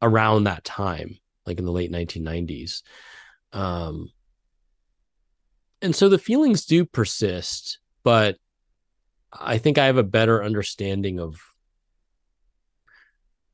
[0.02, 2.82] around that time, like in the late 1990s.
[3.54, 4.12] Um,
[5.82, 8.38] and so the feelings do persist, but
[9.32, 11.40] I think I have a better understanding of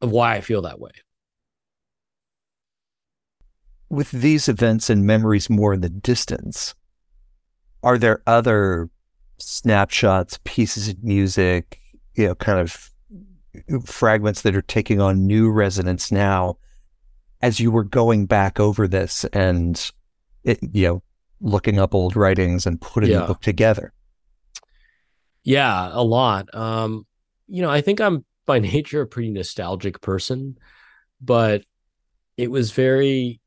[0.02, 0.92] of why I feel that way.
[3.90, 6.76] With these events and memories more in the distance,
[7.84, 8.90] are there other
[9.40, 11.80] snapshots, pieces of music,
[12.16, 12.93] you know, kind of
[13.86, 16.58] fragments that are taking on new resonance now
[17.42, 19.92] as you were going back over this and
[20.44, 21.04] it, you know
[21.42, 23.20] looking up old writings and putting yeah.
[23.20, 23.94] the book together?
[25.44, 26.54] Yeah a lot.
[26.56, 27.06] Um
[27.48, 30.58] you know i think i'm by nature a pretty nostalgic person
[31.22, 31.64] but
[32.38, 33.40] it was very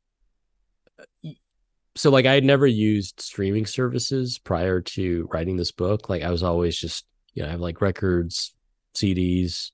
[1.95, 6.09] so like i had never used streaming services prior to writing this book.
[6.09, 8.53] Like i was always just you know i have like records
[8.95, 9.71] cds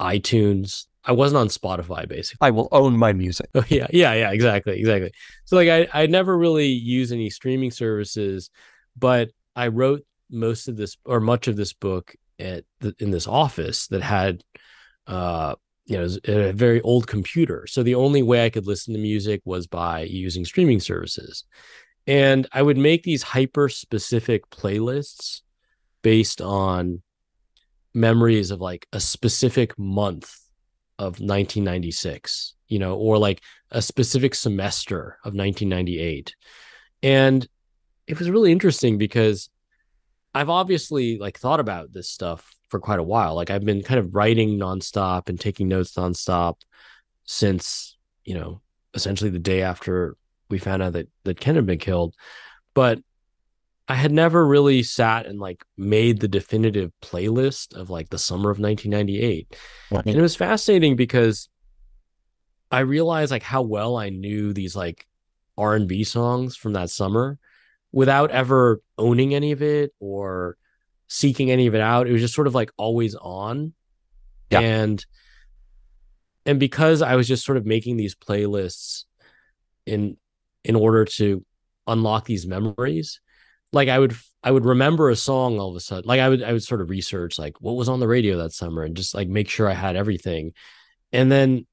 [0.00, 0.86] iTunes.
[1.04, 2.46] I wasn't on Spotify basically.
[2.46, 3.48] I will own my music.
[3.54, 5.12] Oh yeah, yeah, yeah, exactly, exactly.
[5.44, 8.50] So like I I never really use any streaming services,
[8.96, 13.26] but I wrote most of this or much of this book at the, in this
[13.26, 14.42] office that had
[15.06, 15.54] uh
[15.86, 17.66] you know a very old computer.
[17.66, 21.44] So the only way I could listen to music was by using streaming services.
[22.06, 25.42] And I would make these hyper specific playlists
[26.02, 27.02] based on
[27.98, 30.34] memories of like a specific month
[30.98, 36.34] of 1996, you know, or like a specific semester of 1998.
[37.02, 37.46] And
[38.06, 39.50] it was really interesting because
[40.34, 43.34] I've obviously like thought about this stuff for quite a while.
[43.34, 46.56] Like I've been kind of writing nonstop and taking notes nonstop
[47.24, 48.60] since, you know,
[48.94, 50.16] essentially the day after
[50.48, 52.14] we found out that that Ken had been killed.
[52.74, 53.00] But
[53.88, 58.50] I had never really sat and like made the definitive playlist of like the summer
[58.50, 59.56] of 1998.
[59.90, 61.48] And it was fascinating because
[62.70, 65.06] I realized like how well I knew these like
[65.56, 67.38] R&B songs from that summer
[67.90, 70.58] without ever owning any of it or
[71.08, 72.06] seeking any of it out.
[72.06, 73.72] It was just sort of like always on.
[74.50, 74.60] Yeah.
[74.60, 75.04] And
[76.44, 79.04] and because I was just sort of making these playlists
[79.86, 80.18] in
[80.64, 81.44] in order to
[81.86, 83.20] unlock these memories,
[83.72, 86.08] like I would I would remember a song all of a sudden.
[86.08, 88.52] Like I would I would sort of research like what was on the radio that
[88.52, 90.52] summer and just like make sure I had everything.
[91.12, 91.66] And then,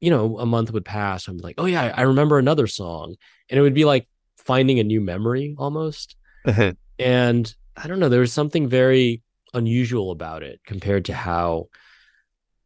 [0.00, 1.28] you know, a month would pass.
[1.28, 3.16] I'm like, oh yeah, I remember another song.
[3.50, 6.16] And it would be like finding a new memory almost.
[6.44, 6.72] Uh-huh.
[6.98, 9.22] and I don't know, there was something very
[9.54, 11.68] unusual about it compared to how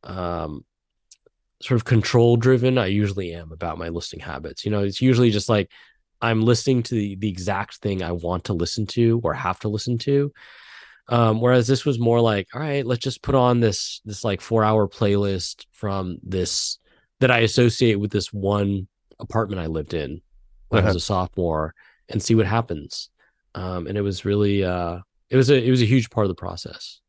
[0.05, 0.65] um
[1.61, 4.65] sort of control driven I usually am about my listening habits.
[4.65, 5.71] You know, it's usually just like
[6.21, 9.69] I'm listening to the, the exact thing I want to listen to or have to
[9.69, 10.33] listen to.
[11.09, 14.41] Um, whereas this was more like, all right, let's just put on this this like
[14.41, 16.79] four hour playlist from this
[17.21, 20.21] that I associate with this one apartment I lived in
[20.69, 20.91] when uh-huh.
[20.91, 21.21] I was uh-huh.
[21.21, 21.75] a sophomore
[22.09, 23.11] and see what happens.
[23.55, 24.99] Um, and it was really uh,
[25.31, 27.01] it was a it was a huge part of the process.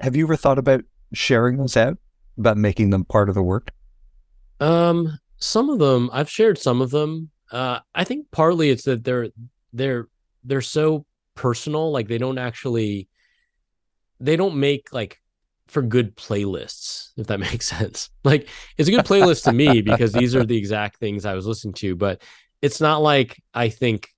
[0.00, 1.96] Have you ever thought about sharing those out,
[2.38, 3.70] about making them part of the work?
[4.60, 7.30] Um, some of them I've shared some of them.
[7.50, 9.28] Uh, I think partly it's that they're
[9.72, 10.08] they're
[10.44, 11.90] they're so personal.
[11.90, 13.08] Like they don't actually
[14.20, 15.20] they don't make like
[15.66, 18.10] for good playlists, if that makes sense.
[18.24, 21.46] Like it's a good playlist to me because these are the exact things I was
[21.46, 22.22] listening to, but
[22.60, 24.10] it's not like I think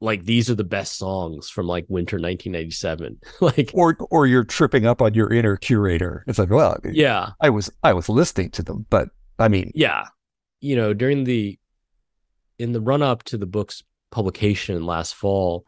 [0.00, 4.86] like these are the best songs from like winter 1997 like or or you're tripping
[4.86, 8.62] up on your inner curator it's like well yeah i was i was listening to
[8.62, 10.06] them but i mean yeah
[10.60, 11.58] you know during the
[12.60, 15.66] in the run up to the book's publication last fall,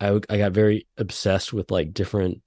[0.00, 2.42] I I got very obsessed with like different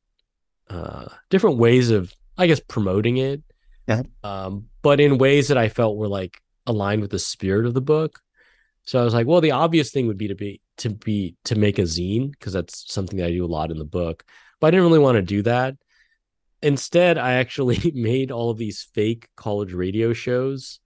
[0.70, 3.44] uh different ways of I guess promoting it.
[3.88, 4.04] Yeah.
[4.24, 7.82] Um, but in ways that I felt were like aligned with the spirit of the
[7.82, 8.20] book.
[8.84, 11.56] So I was like, well, the obvious thing would be to be to be to
[11.56, 14.24] make a zine because that's something that I do a lot in the book.
[14.60, 15.76] But I didn't really want to do that.
[16.62, 20.80] Instead, I actually made all of these fake college radio shows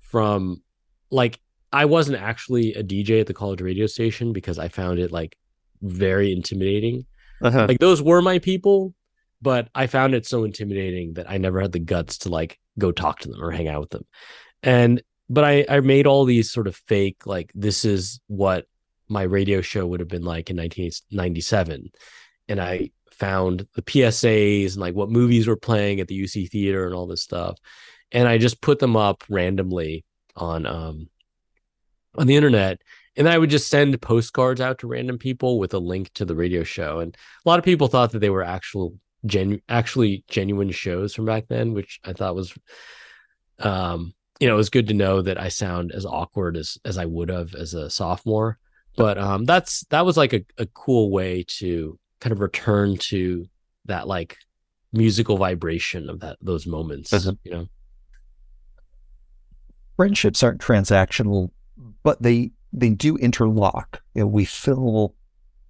[0.00, 0.62] from
[1.10, 1.40] like
[1.72, 5.36] I wasn't actually a DJ at the college radio station because I found it like
[5.82, 7.06] very intimidating.
[7.42, 7.66] Uh-huh.
[7.68, 8.94] Like those were my people,
[9.42, 12.90] but I found it so intimidating that I never had the guts to like go
[12.92, 14.06] talk to them or hang out with them.
[14.62, 18.66] And but I I made all these sort of fake like this is what
[19.08, 21.90] my radio show would have been like in 1997
[22.48, 26.86] and I found the PSAs and like what movies were playing at the UC theater
[26.86, 27.58] and all this stuff
[28.12, 30.04] and I just put them up randomly
[30.36, 31.08] on um
[32.16, 32.80] on the internet
[33.18, 36.36] and I would just send postcards out to random people with a link to the
[36.36, 37.00] radio show.
[37.00, 38.94] And a lot of people thought that they were actual
[39.26, 42.54] genu- actually genuine shows from back then, which I thought was
[43.58, 46.96] um you know, it was good to know that I sound as awkward as as
[46.96, 48.58] I would have as a sophomore.
[48.96, 53.46] But um that's that was like a, a cool way to kind of return to
[53.86, 54.36] that like
[54.92, 57.66] musical vibration of that those moments, you know.
[59.96, 61.50] friendships aren't transactional,
[62.02, 64.02] but they they do interlock.
[64.14, 65.14] We fill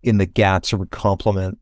[0.02, 1.58] in the gaps or we complement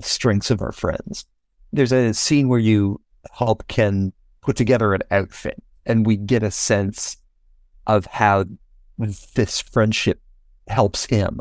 [0.00, 1.24] strengths of our friends.
[1.72, 3.00] There's a scene where you
[3.32, 7.16] help Ken put together an outfit, and we get a sense
[7.86, 8.44] of how
[9.34, 10.20] this friendship
[10.68, 11.40] helps him.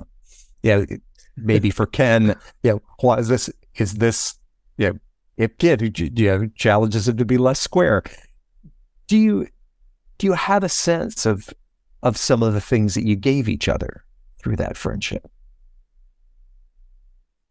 [0.64, 0.98] Yeah, you know,
[1.38, 3.50] maybe for Ken, you know, why is this?
[3.76, 4.36] Is this,
[4.78, 5.00] you know,
[5.38, 8.04] if kid you know challenges him to be less square?
[9.08, 9.48] Do you
[10.18, 11.50] do you have a sense of
[12.06, 14.06] of some of the things that you gave each other
[14.42, 15.28] through that friendship?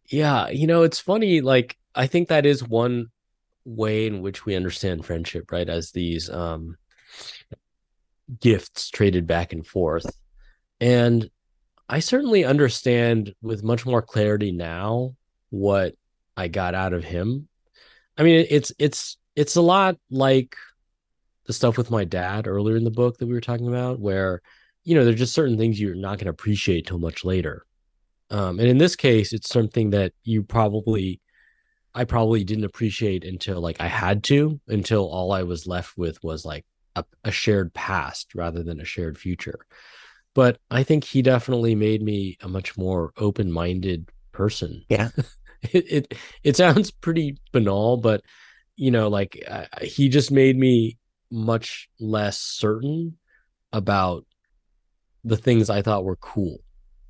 [0.09, 1.41] Yeah, you know, it's funny.
[1.41, 3.09] Like, I think that is one
[3.65, 5.69] way in which we understand friendship, right?
[5.69, 6.77] As these um,
[8.41, 10.07] gifts traded back and forth.
[10.81, 11.29] And
[11.89, 15.17] I certainly understand with much more clarity now
[15.51, 15.95] what
[16.37, 17.49] I got out of him.
[18.17, 20.55] I mean, it's it's it's a lot like
[21.47, 24.41] the stuff with my dad earlier in the book that we were talking about, where
[24.85, 27.65] you know there's just certain things you're not going to appreciate till much later.
[28.31, 31.21] Um, and in this case, it's something that you probably,
[31.95, 36.23] I probably didn't appreciate until like I had to, until all I was left with
[36.25, 36.65] was like
[36.97, 39.67] a, a shared past rather than a shared future.
[40.35, 44.85] But I think he definitely made me a much more open-minded person.
[44.89, 45.11] Yeah.
[45.63, 48.23] it, it it sounds pretty banal, but
[48.77, 50.99] you know, like uh, he just made me
[51.31, 53.19] much less certain
[53.73, 54.25] about
[55.25, 56.59] the things I thought were cool,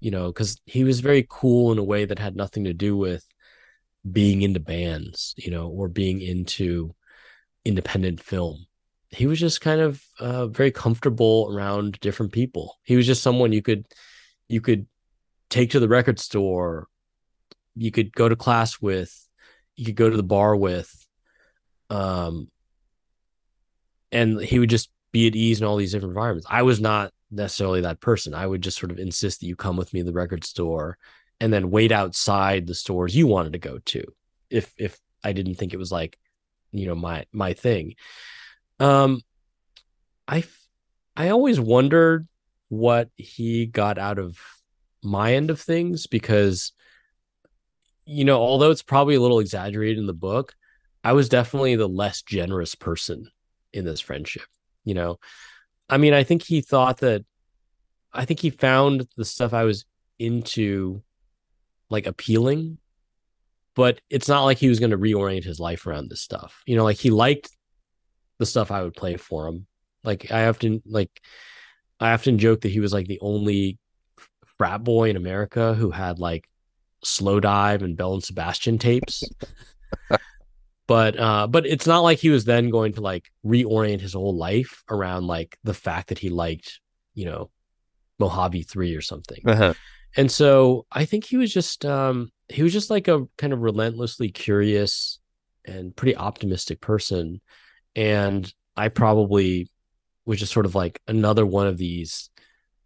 [0.00, 2.96] you know, because he was very cool in a way that had nothing to do
[2.96, 3.26] with
[4.10, 6.94] being into bands, you know, or being into
[7.64, 8.66] independent film.
[9.10, 12.76] He was just kind of uh, very comfortable around different people.
[12.82, 13.86] He was just someone you could
[14.48, 14.86] you could
[15.50, 16.88] take to the record store,
[17.76, 19.28] you could go to class with,
[19.76, 21.06] you could go to the bar with,
[21.90, 22.48] um,
[24.14, 26.46] and he would just be at ease in all these different environments.
[26.48, 28.32] I was not necessarily that person.
[28.32, 30.96] I would just sort of insist that you come with me to the record store
[31.40, 34.04] and then wait outside the stores you wanted to go to
[34.50, 36.18] if if I didn't think it was like,
[36.70, 37.96] you know, my my thing.
[38.78, 39.22] Um
[40.26, 40.44] I
[41.16, 42.28] I always wondered
[42.68, 44.38] what he got out of
[45.02, 46.72] my end of things because
[48.06, 50.54] you know, although it's probably a little exaggerated in the book,
[51.02, 53.30] I was definitely the less generous person
[53.74, 54.46] in this friendship.
[54.84, 55.18] You know,
[55.88, 57.24] I mean, I think he thought that,
[58.12, 59.84] I think he found the stuff I was
[60.18, 61.02] into
[61.90, 62.78] like appealing,
[63.74, 66.62] but it's not like he was going to reorient his life around this stuff.
[66.66, 67.50] You know, like he liked
[68.38, 69.66] the stuff I would play for him.
[70.04, 71.10] Like I often like
[71.98, 73.78] I often joke that he was like the only
[74.58, 76.48] frat boy in America who had like
[77.04, 79.24] Slowdive and Belle and Sebastian tapes
[80.86, 84.36] but uh but it's not like he was then going to like reorient his whole
[84.36, 86.80] life around like the fact that he liked
[87.14, 87.50] you know
[88.18, 89.40] mojave 3 or something.
[89.46, 89.74] Uh-huh.
[90.16, 93.60] and so i think he was just um he was just like a kind of
[93.60, 95.18] relentlessly curious
[95.64, 97.40] and pretty optimistic person.
[97.96, 99.70] And i probably
[100.26, 102.30] was just sort of like another one of these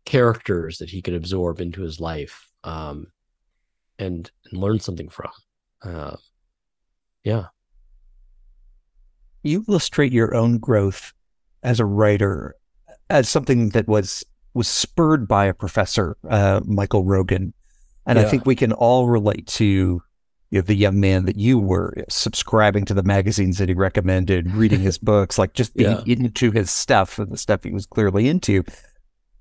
[0.04, 3.06] characters that he could absorb into his life um
[3.98, 5.30] and, and learn something from.
[5.82, 6.16] Uh,
[7.24, 7.46] yeah
[9.48, 11.12] you illustrate your own growth
[11.62, 12.54] as a writer
[13.10, 14.24] as something that was
[14.54, 17.52] was spurred by a professor, uh, Michael Rogin,
[18.06, 18.24] and yeah.
[18.24, 20.02] I think we can all relate to
[20.50, 24.50] you know, the young man that you were subscribing to the magazines that he recommended,
[24.52, 26.14] reading his books, like just being yeah.
[26.16, 28.64] into his stuff and the stuff he was clearly into.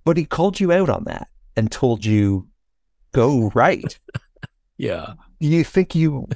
[0.04, 2.48] But he called you out on that and told you,
[3.14, 3.98] go right.
[4.78, 5.14] yeah.
[5.40, 6.28] Do you think you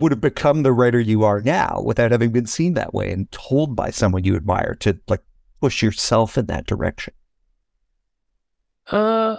[0.00, 3.30] would have become the writer you are now without having been seen that way and
[3.30, 5.22] told by someone you admire to like
[5.60, 7.14] push yourself in that direction?
[8.90, 9.36] Uh,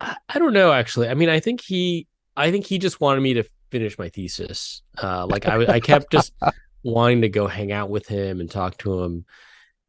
[0.00, 0.72] I don't know.
[0.72, 2.06] Actually, I mean, I think he,
[2.36, 4.82] I think he just wanted me to finish my thesis.
[5.02, 6.32] Uh, like I, I kept just
[6.82, 9.24] wanting to go hang out with him and talk to him,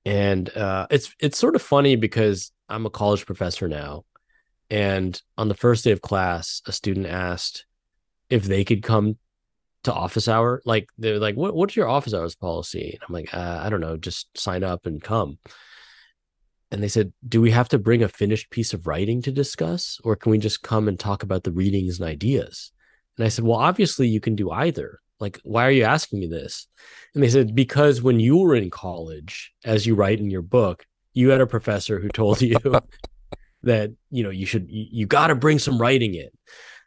[0.05, 4.05] and uh, it's it's sort of funny because I'm a college professor now,
[4.69, 7.65] and on the first day of class, a student asked
[8.30, 9.17] if they could come
[9.86, 10.61] to office hour.
[10.65, 12.91] Like they're like, what what's your office hours policy?
[12.93, 15.38] And I'm like, uh, I don't know, just sign up and come.
[16.71, 19.99] And they said, Do we have to bring a finished piece of writing to discuss?
[20.03, 22.71] Or can we just come and talk about the readings and ideas?
[23.17, 24.99] And I said, Well, obviously you can do either.
[25.19, 26.67] Like, why are you asking me this?
[27.13, 30.86] And they said, Because when you were in college, as you write in your book,
[31.13, 32.57] you had a professor who told you
[33.63, 36.29] that, you know, you should, you, you got to bring some writing in.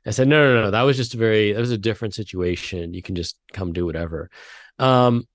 [0.08, 2.94] I said, no, no, no, that was just a very, that was a different situation.
[2.94, 4.30] You can just come do whatever.
[4.78, 5.28] Um,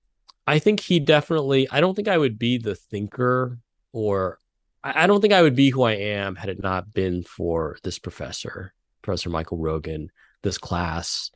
[0.48, 3.60] I think he definitely, I don't think I would be the thinker
[3.92, 4.40] or
[4.82, 8.00] I don't think I would be who I am had it not been for this
[8.00, 10.08] professor, Professor Michael Rogin,
[10.42, 11.30] this class,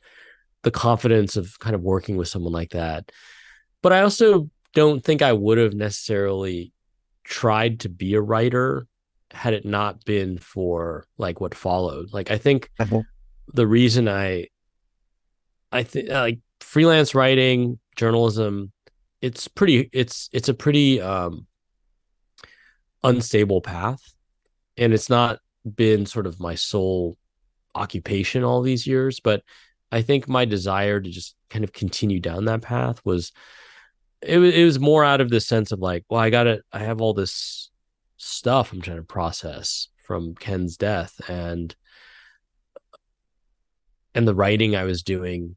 [0.63, 3.09] the confidence of kind of working with someone like that.
[3.81, 6.73] But I also don't think I would have necessarily
[7.23, 8.85] tried to be a writer
[9.31, 12.11] had it not been for like what followed.
[12.11, 13.03] Like I think uh-huh.
[13.53, 14.47] The reason I
[15.71, 18.71] I think like freelance writing, journalism,
[19.21, 21.47] it's pretty it's it's a pretty um
[23.03, 24.01] unstable path.
[24.77, 25.39] And it's not
[25.75, 27.17] been sort of my sole
[27.75, 29.43] occupation all these years but
[29.91, 33.31] i think my desire to just kind of continue down that path was
[34.21, 36.61] it was it was more out of the sense of like well i got to
[36.73, 37.69] i have all this
[38.17, 41.21] stuff i'm trying to process from ken's death.
[41.29, 41.75] And
[44.19, 45.55] and the writing i was doing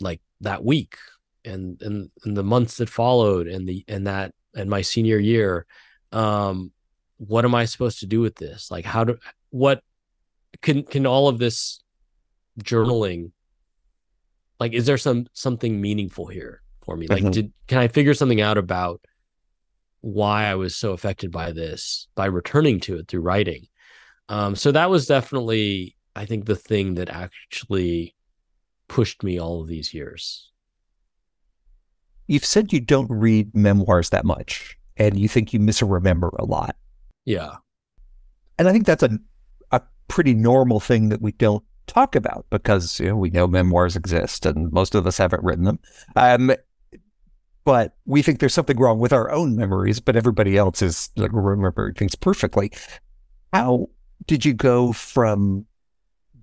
[0.00, 0.96] like that week
[1.44, 5.64] and and, and the months that followed and the and that and my senior year
[6.12, 6.70] um
[7.20, 8.70] what am I supposed to do with this?
[8.70, 9.18] Like, how do
[9.50, 9.82] what
[10.62, 11.80] can can all of this
[12.62, 13.30] journaling
[14.58, 17.30] like is there some something meaningful here for me like mm-hmm.
[17.30, 19.00] did can i figure something out about
[20.02, 23.66] why i was so affected by this by returning to it through writing
[24.28, 28.14] um so that was definitely i think the thing that actually
[28.88, 30.50] pushed me all of these years
[32.26, 36.76] you've said you don't read memoirs that much and you think you misremember a lot
[37.24, 37.56] yeah.
[38.58, 39.18] And I think that's a,
[39.70, 43.96] a pretty normal thing that we don't talk about because you know, we know memoirs
[43.96, 45.78] exist and most of us haven't written them.
[46.16, 46.52] Um,
[47.64, 51.30] but we think there's something wrong with our own memories, but everybody else is like
[51.32, 52.72] remembering things perfectly.
[53.52, 53.88] How
[54.26, 55.66] did you go from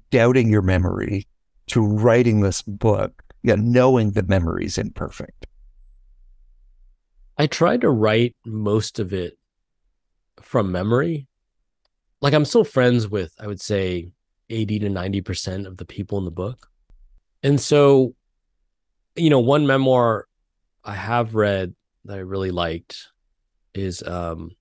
[0.10, 1.28] doubting your memory
[1.68, 5.48] to writing this book, yeah, knowing the memory's imperfect?
[7.38, 9.38] I tried to write most of it
[10.42, 11.28] from memory,
[12.22, 14.12] like I'm still friends with, I would say,
[14.50, 16.70] 80 to 90% of the people in the book.
[17.44, 18.16] And so,
[19.16, 20.28] you know, one memoir
[20.84, 23.08] I have read that I really liked
[23.74, 24.52] is um,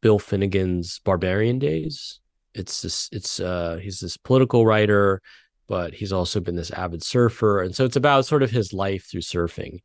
[0.00, 2.20] Bill Finnegan's Barbarian Days.
[2.54, 5.22] It's this, it's, uh, he's this political writer,
[5.68, 7.62] but he's also been this avid surfer.
[7.62, 9.78] And so it's about sort of his life through surfing.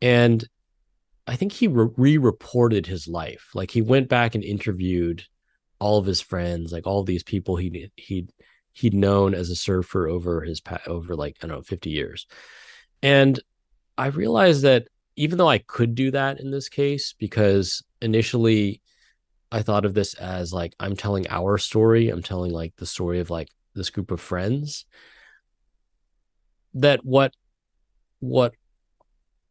[0.00, 0.44] And
[1.26, 3.48] I think he re reported his life.
[3.54, 5.24] Like he went back and interviewed
[5.78, 8.28] all of his friends, like all these people he he
[8.72, 12.26] he'd known as a surfer over his over like I don't know 50 years.
[13.02, 13.40] And
[13.96, 18.82] I realized that even though I could do that in this case because initially
[19.54, 23.20] I thought of this as like I'm telling our story, I'm telling like the story
[23.20, 24.84] of like this group of friends
[26.74, 27.32] that what
[28.18, 28.54] what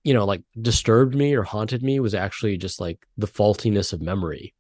[0.04, 4.02] you know, like disturbed me or haunted me was actually just like the faultiness of
[4.02, 4.54] memory.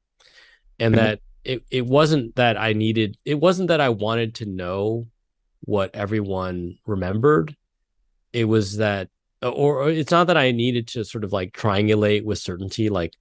[0.79, 1.03] And mm-hmm.
[1.03, 5.07] that it, it wasn't that I needed, it wasn't that I wanted to know
[5.61, 7.55] what everyone remembered.
[8.31, 9.09] It was that,
[9.41, 13.13] or, or it's not that I needed to sort of like triangulate with certainty, like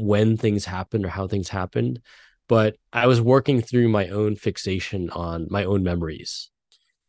[0.00, 2.00] when things happened or how things happened,
[2.48, 6.50] but I was working through my own fixation on my own memories.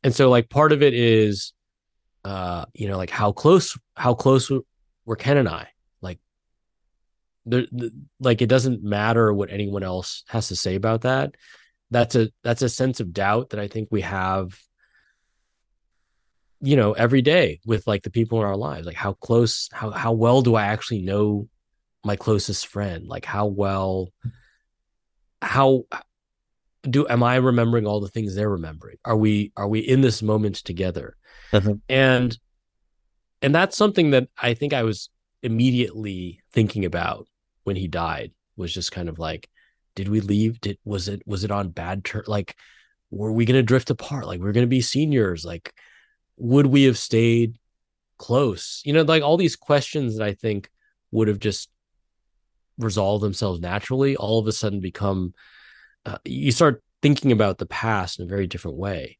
[0.03, 1.53] And so, like, part of it is
[2.23, 4.51] uh, you know, like how close, how close
[5.05, 5.67] were Ken and I?
[6.01, 6.19] Like,
[7.45, 11.35] there, the, like it doesn't matter what anyone else has to say about that.
[11.89, 14.57] That's a that's a sense of doubt that I think we have,
[16.61, 18.85] you know, every day with like the people in our lives.
[18.85, 21.49] Like, how close, how how well do I actually know
[22.03, 23.07] my closest friend?
[23.07, 24.09] Like, how well,
[25.41, 25.85] how
[26.83, 28.97] do am I remembering all the things they're remembering?
[29.05, 31.15] Are we are we in this moment together?
[31.53, 31.75] Uh-huh.
[31.89, 32.37] And
[33.41, 35.09] and that's something that I think I was
[35.43, 37.27] immediately thinking about
[37.63, 39.49] when he died was just kind of like
[39.95, 42.55] did we leave did was it was it on bad terms like
[43.09, 45.73] were we going to drift apart like we are going to be seniors like
[46.37, 47.57] would we have stayed
[48.17, 50.69] close you know like all these questions that i think
[51.11, 51.69] would have just
[52.82, 55.34] resolved themselves naturally all of a sudden become
[56.05, 59.17] uh, you start thinking about the past in a very different way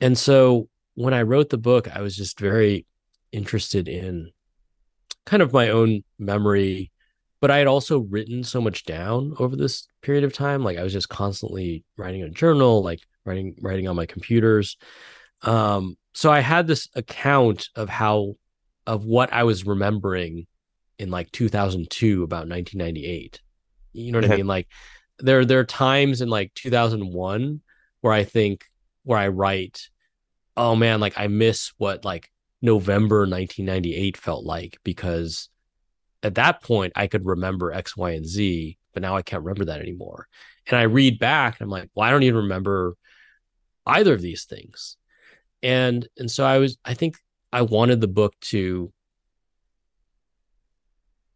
[0.00, 2.86] and so when I wrote the book, I was just very
[3.30, 4.30] interested in
[5.24, 6.90] kind of my own memory,
[7.40, 10.64] but I had also written so much down over this period of time.
[10.64, 14.76] Like I was just constantly writing a journal, like writing writing on my computers.
[15.42, 18.36] Um, so I had this account of how
[18.86, 20.46] of what I was remembering
[20.98, 23.40] in like 2002 about 1998.
[23.92, 24.46] You know what I mean?
[24.46, 24.68] Like
[25.18, 27.60] there there are times in like 2001
[28.00, 28.64] where I think
[29.04, 29.88] where I write
[30.56, 32.30] oh man, like I miss what like
[32.62, 35.48] November 1998 felt like because
[36.22, 39.66] at that point I could remember X, Y, and Z, but now I can't remember
[39.66, 40.26] that anymore.
[40.66, 42.96] And I read back and I'm like, well, I don't even remember
[43.86, 44.96] either of these things.
[45.62, 47.16] And and so I was I think
[47.52, 48.92] I wanted the book to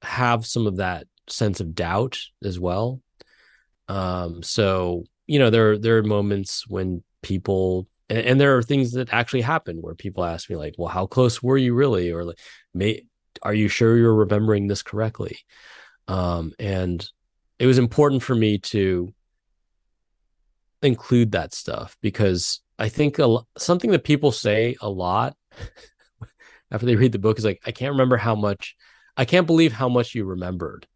[0.03, 3.01] have some of that sense of doubt as well.
[3.89, 8.93] Um, so you know, there there are moments when people and, and, there are things
[8.93, 12.25] that actually happen where people ask me like, "Well, how close were you really?" or
[12.25, 12.39] like,
[12.75, 13.03] "May
[13.43, 15.39] are you sure you're remembering this correctly?"
[16.09, 17.09] Um, and
[17.59, 19.13] it was important for me to
[20.83, 25.37] include that stuff because I think a, something that people say a lot
[26.71, 28.77] after they read the book is like, I can't remember how much,
[29.17, 30.87] I can't believe how much you remembered.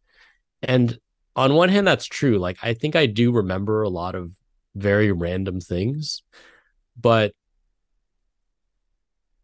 [0.62, 0.98] And
[1.36, 2.38] on one hand, that's true.
[2.38, 4.32] Like, I think I do remember a lot of
[4.74, 6.22] very random things,
[7.00, 7.32] but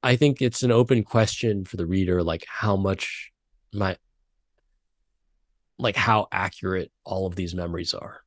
[0.03, 3.33] I think it's an open question for the reader, like how much
[3.73, 3.97] my,
[5.79, 8.23] like how accurate all of these memories are.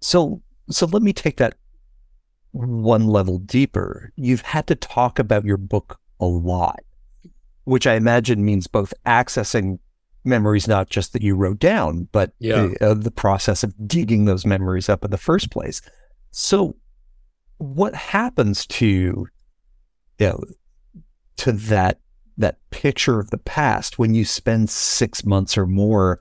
[0.00, 1.56] So, so let me take that
[2.52, 4.12] one level deeper.
[4.16, 6.80] You've had to talk about your book a lot,
[7.70, 9.78] which I imagine means both accessing
[10.24, 12.66] memories, not just that you wrote down, but yeah.
[12.66, 15.80] the, uh, the process of digging those memories up in the first place.
[16.32, 16.74] So,
[17.58, 19.28] what happens to
[20.18, 20.42] you know,
[21.36, 22.00] to that
[22.38, 26.20] that picture of the past when you spend six months or more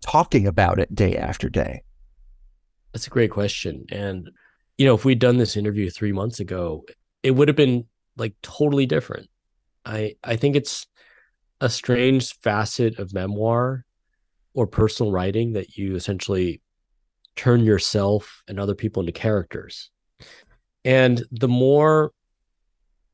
[0.00, 1.84] talking about it day after day?
[2.92, 3.86] That's a great question.
[3.92, 4.30] And,
[4.78, 6.84] you know, if we'd done this interview three months ago,
[7.22, 7.84] it would have been
[8.16, 9.28] like totally different.
[9.84, 10.86] I I think it's
[11.60, 13.84] a strange facet of memoir
[14.54, 16.60] or personal writing that you essentially
[17.36, 19.90] turn yourself and other people into characters.
[20.84, 22.12] And the more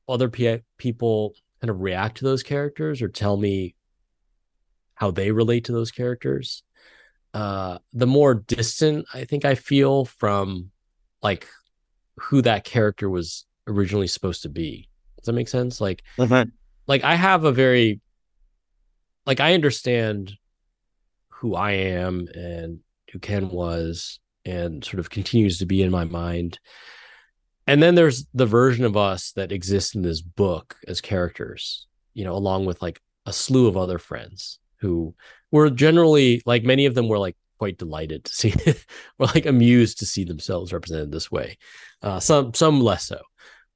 [0.08, 3.74] other pe- people kind of react to those characters or tell me
[4.94, 6.62] how they relate to those characters,
[7.34, 10.70] uh, the more distant I think I feel from
[11.22, 11.46] like
[12.16, 14.88] who that character was originally supposed to be.
[15.18, 15.80] Does that make sense?
[15.80, 16.48] Like, mm-hmm.
[16.88, 18.00] Like I have a very,
[19.26, 20.32] like I understand
[21.28, 22.80] who I am and
[23.12, 26.58] who Ken was, and sort of continues to be in my mind.
[27.66, 32.24] And then there's the version of us that exists in this book as characters, you
[32.24, 35.14] know, along with like a slew of other friends who
[35.50, 38.54] were generally like many of them were like quite delighted to see
[39.18, 41.58] were like amused to see themselves represented this way
[42.02, 43.20] uh, some some less so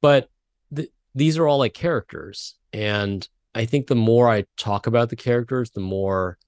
[0.01, 0.29] but
[0.75, 2.57] th- these are all like characters.
[2.73, 6.39] And i think the more i talk about the characters the more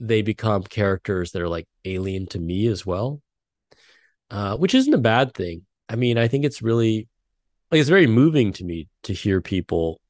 [0.00, 3.20] they become characters that are like alien to me as well
[4.30, 5.62] uh, which isn't a bad thing.
[5.88, 7.08] I mean i think it's really
[7.70, 10.00] like it's very moving to me to hear people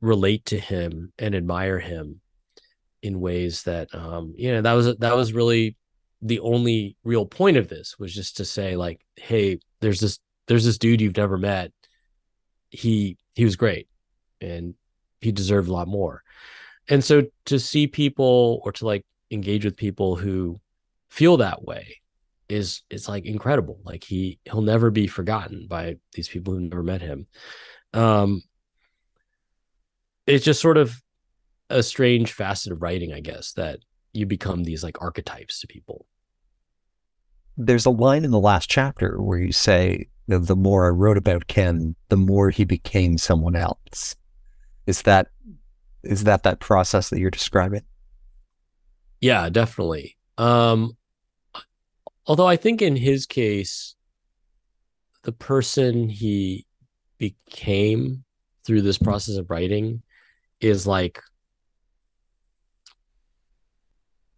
[0.00, 2.20] relate to him and admire him
[3.02, 5.76] in ways that um you know that was that was really
[6.22, 10.64] the only real point of this was just to say like hey there's this there's
[10.64, 11.72] this dude you've never met
[12.72, 13.88] he he was great
[14.40, 14.74] and
[15.20, 16.22] he deserved a lot more.
[16.88, 20.60] And so to see people or to like engage with people who
[21.08, 21.98] feel that way
[22.48, 23.78] is it's like incredible.
[23.84, 27.26] Like he he'll never be forgotten by these people who never met him.
[27.94, 28.42] Um
[30.26, 31.00] it's just sort of
[31.70, 33.80] a strange facet of writing, I guess, that
[34.12, 36.06] you become these like archetypes to people.
[37.56, 41.46] There's a line in the last chapter where you say, the more I wrote about
[41.46, 44.16] Ken, the more he became someone else.
[44.86, 45.28] Is that
[46.02, 47.82] is that that process that you're describing?
[49.20, 50.16] Yeah, definitely.
[50.38, 50.96] Um
[52.26, 53.94] although I think in his case
[55.22, 56.66] the person he
[57.18, 58.24] became
[58.64, 60.02] through this process of writing
[60.60, 61.20] is like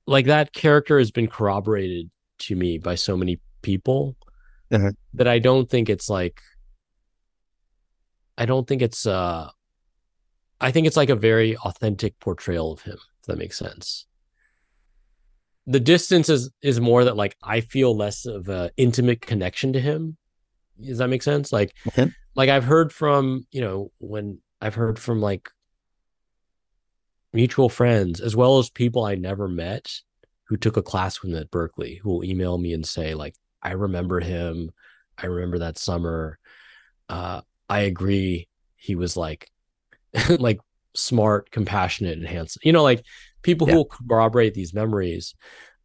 [0.06, 4.16] like that character has been corroborated to me by so many people
[4.72, 4.92] uh-huh.
[5.14, 6.40] that I don't think it's like
[8.36, 9.50] I don't think it's uh
[10.60, 14.06] I think it's like a very authentic portrayal of him, if that makes sense.
[15.66, 19.80] The distance is is more that like I feel less of a intimate connection to
[19.80, 20.16] him.
[20.80, 21.52] Does that make sense?
[21.52, 22.10] Like okay.
[22.34, 25.48] like I've heard from, you know, when I've heard from like
[27.32, 29.90] mutual friends, as well as people I never met
[30.44, 33.34] who took a class with him at Berkeley, who will email me and say, like,
[33.64, 34.70] I remember him.
[35.16, 36.38] I remember that summer.
[37.08, 38.48] Uh, I agree.
[38.76, 39.50] He was like,
[40.28, 40.60] like
[40.94, 42.60] smart, compassionate, and handsome.
[42.64, 43.04] You know, like
[43.42, 43.74] people yeah.
[43.74, 45.34] who will corroborate these memories.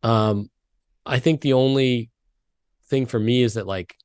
[0.04, 0.50] Um,
[1.06, 2.10] I think the only
[2.88, 3.96] thing for me is that like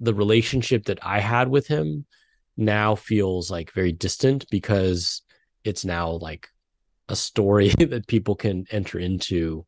[0.00, 2.04] the relationship that I had with him
[2.56, 5.22] now feels like very distant because
[5.64, 6.48] it's now like
[7.08, 9.66] a story that people can enter into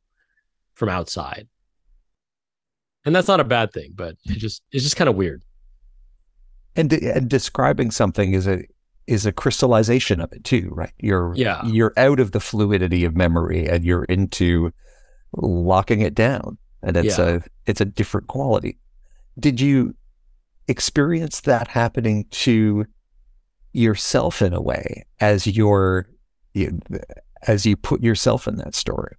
[0.75, 1.49] from outside.
[3.07, 5.43] And that's not a bad thing, but it just it's just kind of weird.
[6.75, 8.65] And and describing something is a
[9.07, 10.93] is a crystallization of it too, right?
[10.99, 11.65] You're yeah.
[11.65, 14.73] you're out of the fluidity of memory and you're into
[15.37, 16.59] locking it down.
[16.83, 17.37] And it's yeah.
[17.37, 18.79] a it's a different quality.
[19.39, 19.95] Did you
[20.69, 22.87] experience that happening to
[23.73, 26.09] yourself in a way as your
[27.47, 29.17] as you put yourself in that story.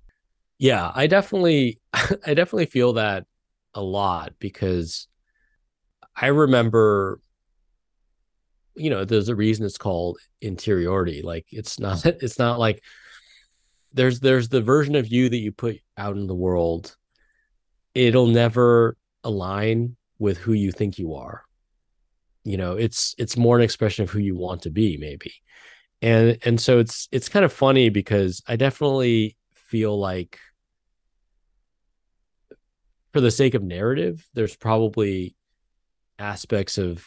[0.59, 3.25] Yeah, I definitely I definitely feel that
[3.77, 5.07] a lot because
[6.15, 7.19] I remember
[8.79, 11.23] you know, there's a reason it's called interiority.
[11.23, 12.83] Like it's not it's not like
[13.93, 16.95] there's there's the version of you that you put out in the world.
[17.95, 21.47] It'll never align with who you think you are
[22.47, 25.33] you know it's it's more an expression of who you want to be maybe
[26.01, 30.39] and and so it's it's kind of funny because i definitely feel like
[33.17, 35.35] for the sake of narrative there's probably
[36.19, 37.05] aspects of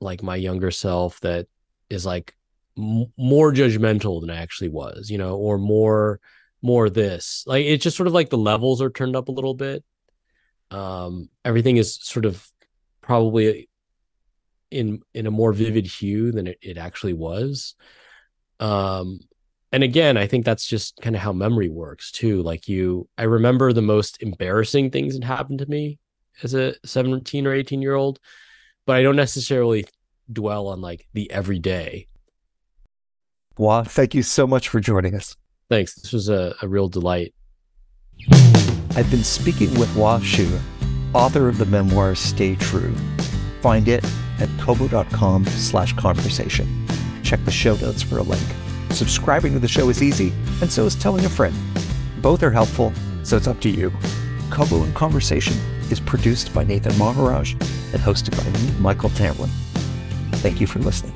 [0.00, 1.46] like my younger self that
[1.88, 2.34] is like
[2.76, 6.20] m- more judgmental than i actually was you know or more
[6.62, 7.44] more this.
[7.46, 9.84] Like it's just sort of like the levels are turned up a little bit.
[10.70, 12.46] Um everything is sort of
[13.00, 13.68] probably
[14.70, 17.74] in in a more vivid hue than it, it actually was.
[18.58, 19.20] Um
[19.72, 23.22] and again i think that's just kind of how memory works too like you i
[23.22, 25.98] remember the most embarrassing things that happened to me
[26.42, 28.18] as a 17 or 18 year old
[28.86, 29.84] but i don't necessarily
[30.32, 32.06] dwell on like the everyday
[33.60, 35.36] Hua, thank you so much for joining us.
[35.68, 35.94] Thanks.
[35.94, 37.34] This was a, a real delight.
[38.96, 40.48] I've been speaking with Hua Hsu,
[41.12, 42.94] author of the memoir Stay True.
[43.60, 44.02] Find it
[44.38, 46.86] at kobo.com slash conversation.
[47.22, 48.42] Check the show notes for a link.
[48.90, 51.54] Subscribing to the show is easy, and so is telling a friend.
[52.20, 53.92] Both are helpful, so it's up to you.
[54.50, 55.56] Kobo in Conversation
[55.90, 59.50] is produced by Nathan Maharaj and hosted by me, Michael Tamblyn.
[60.42, 61.14] Thank you for listening.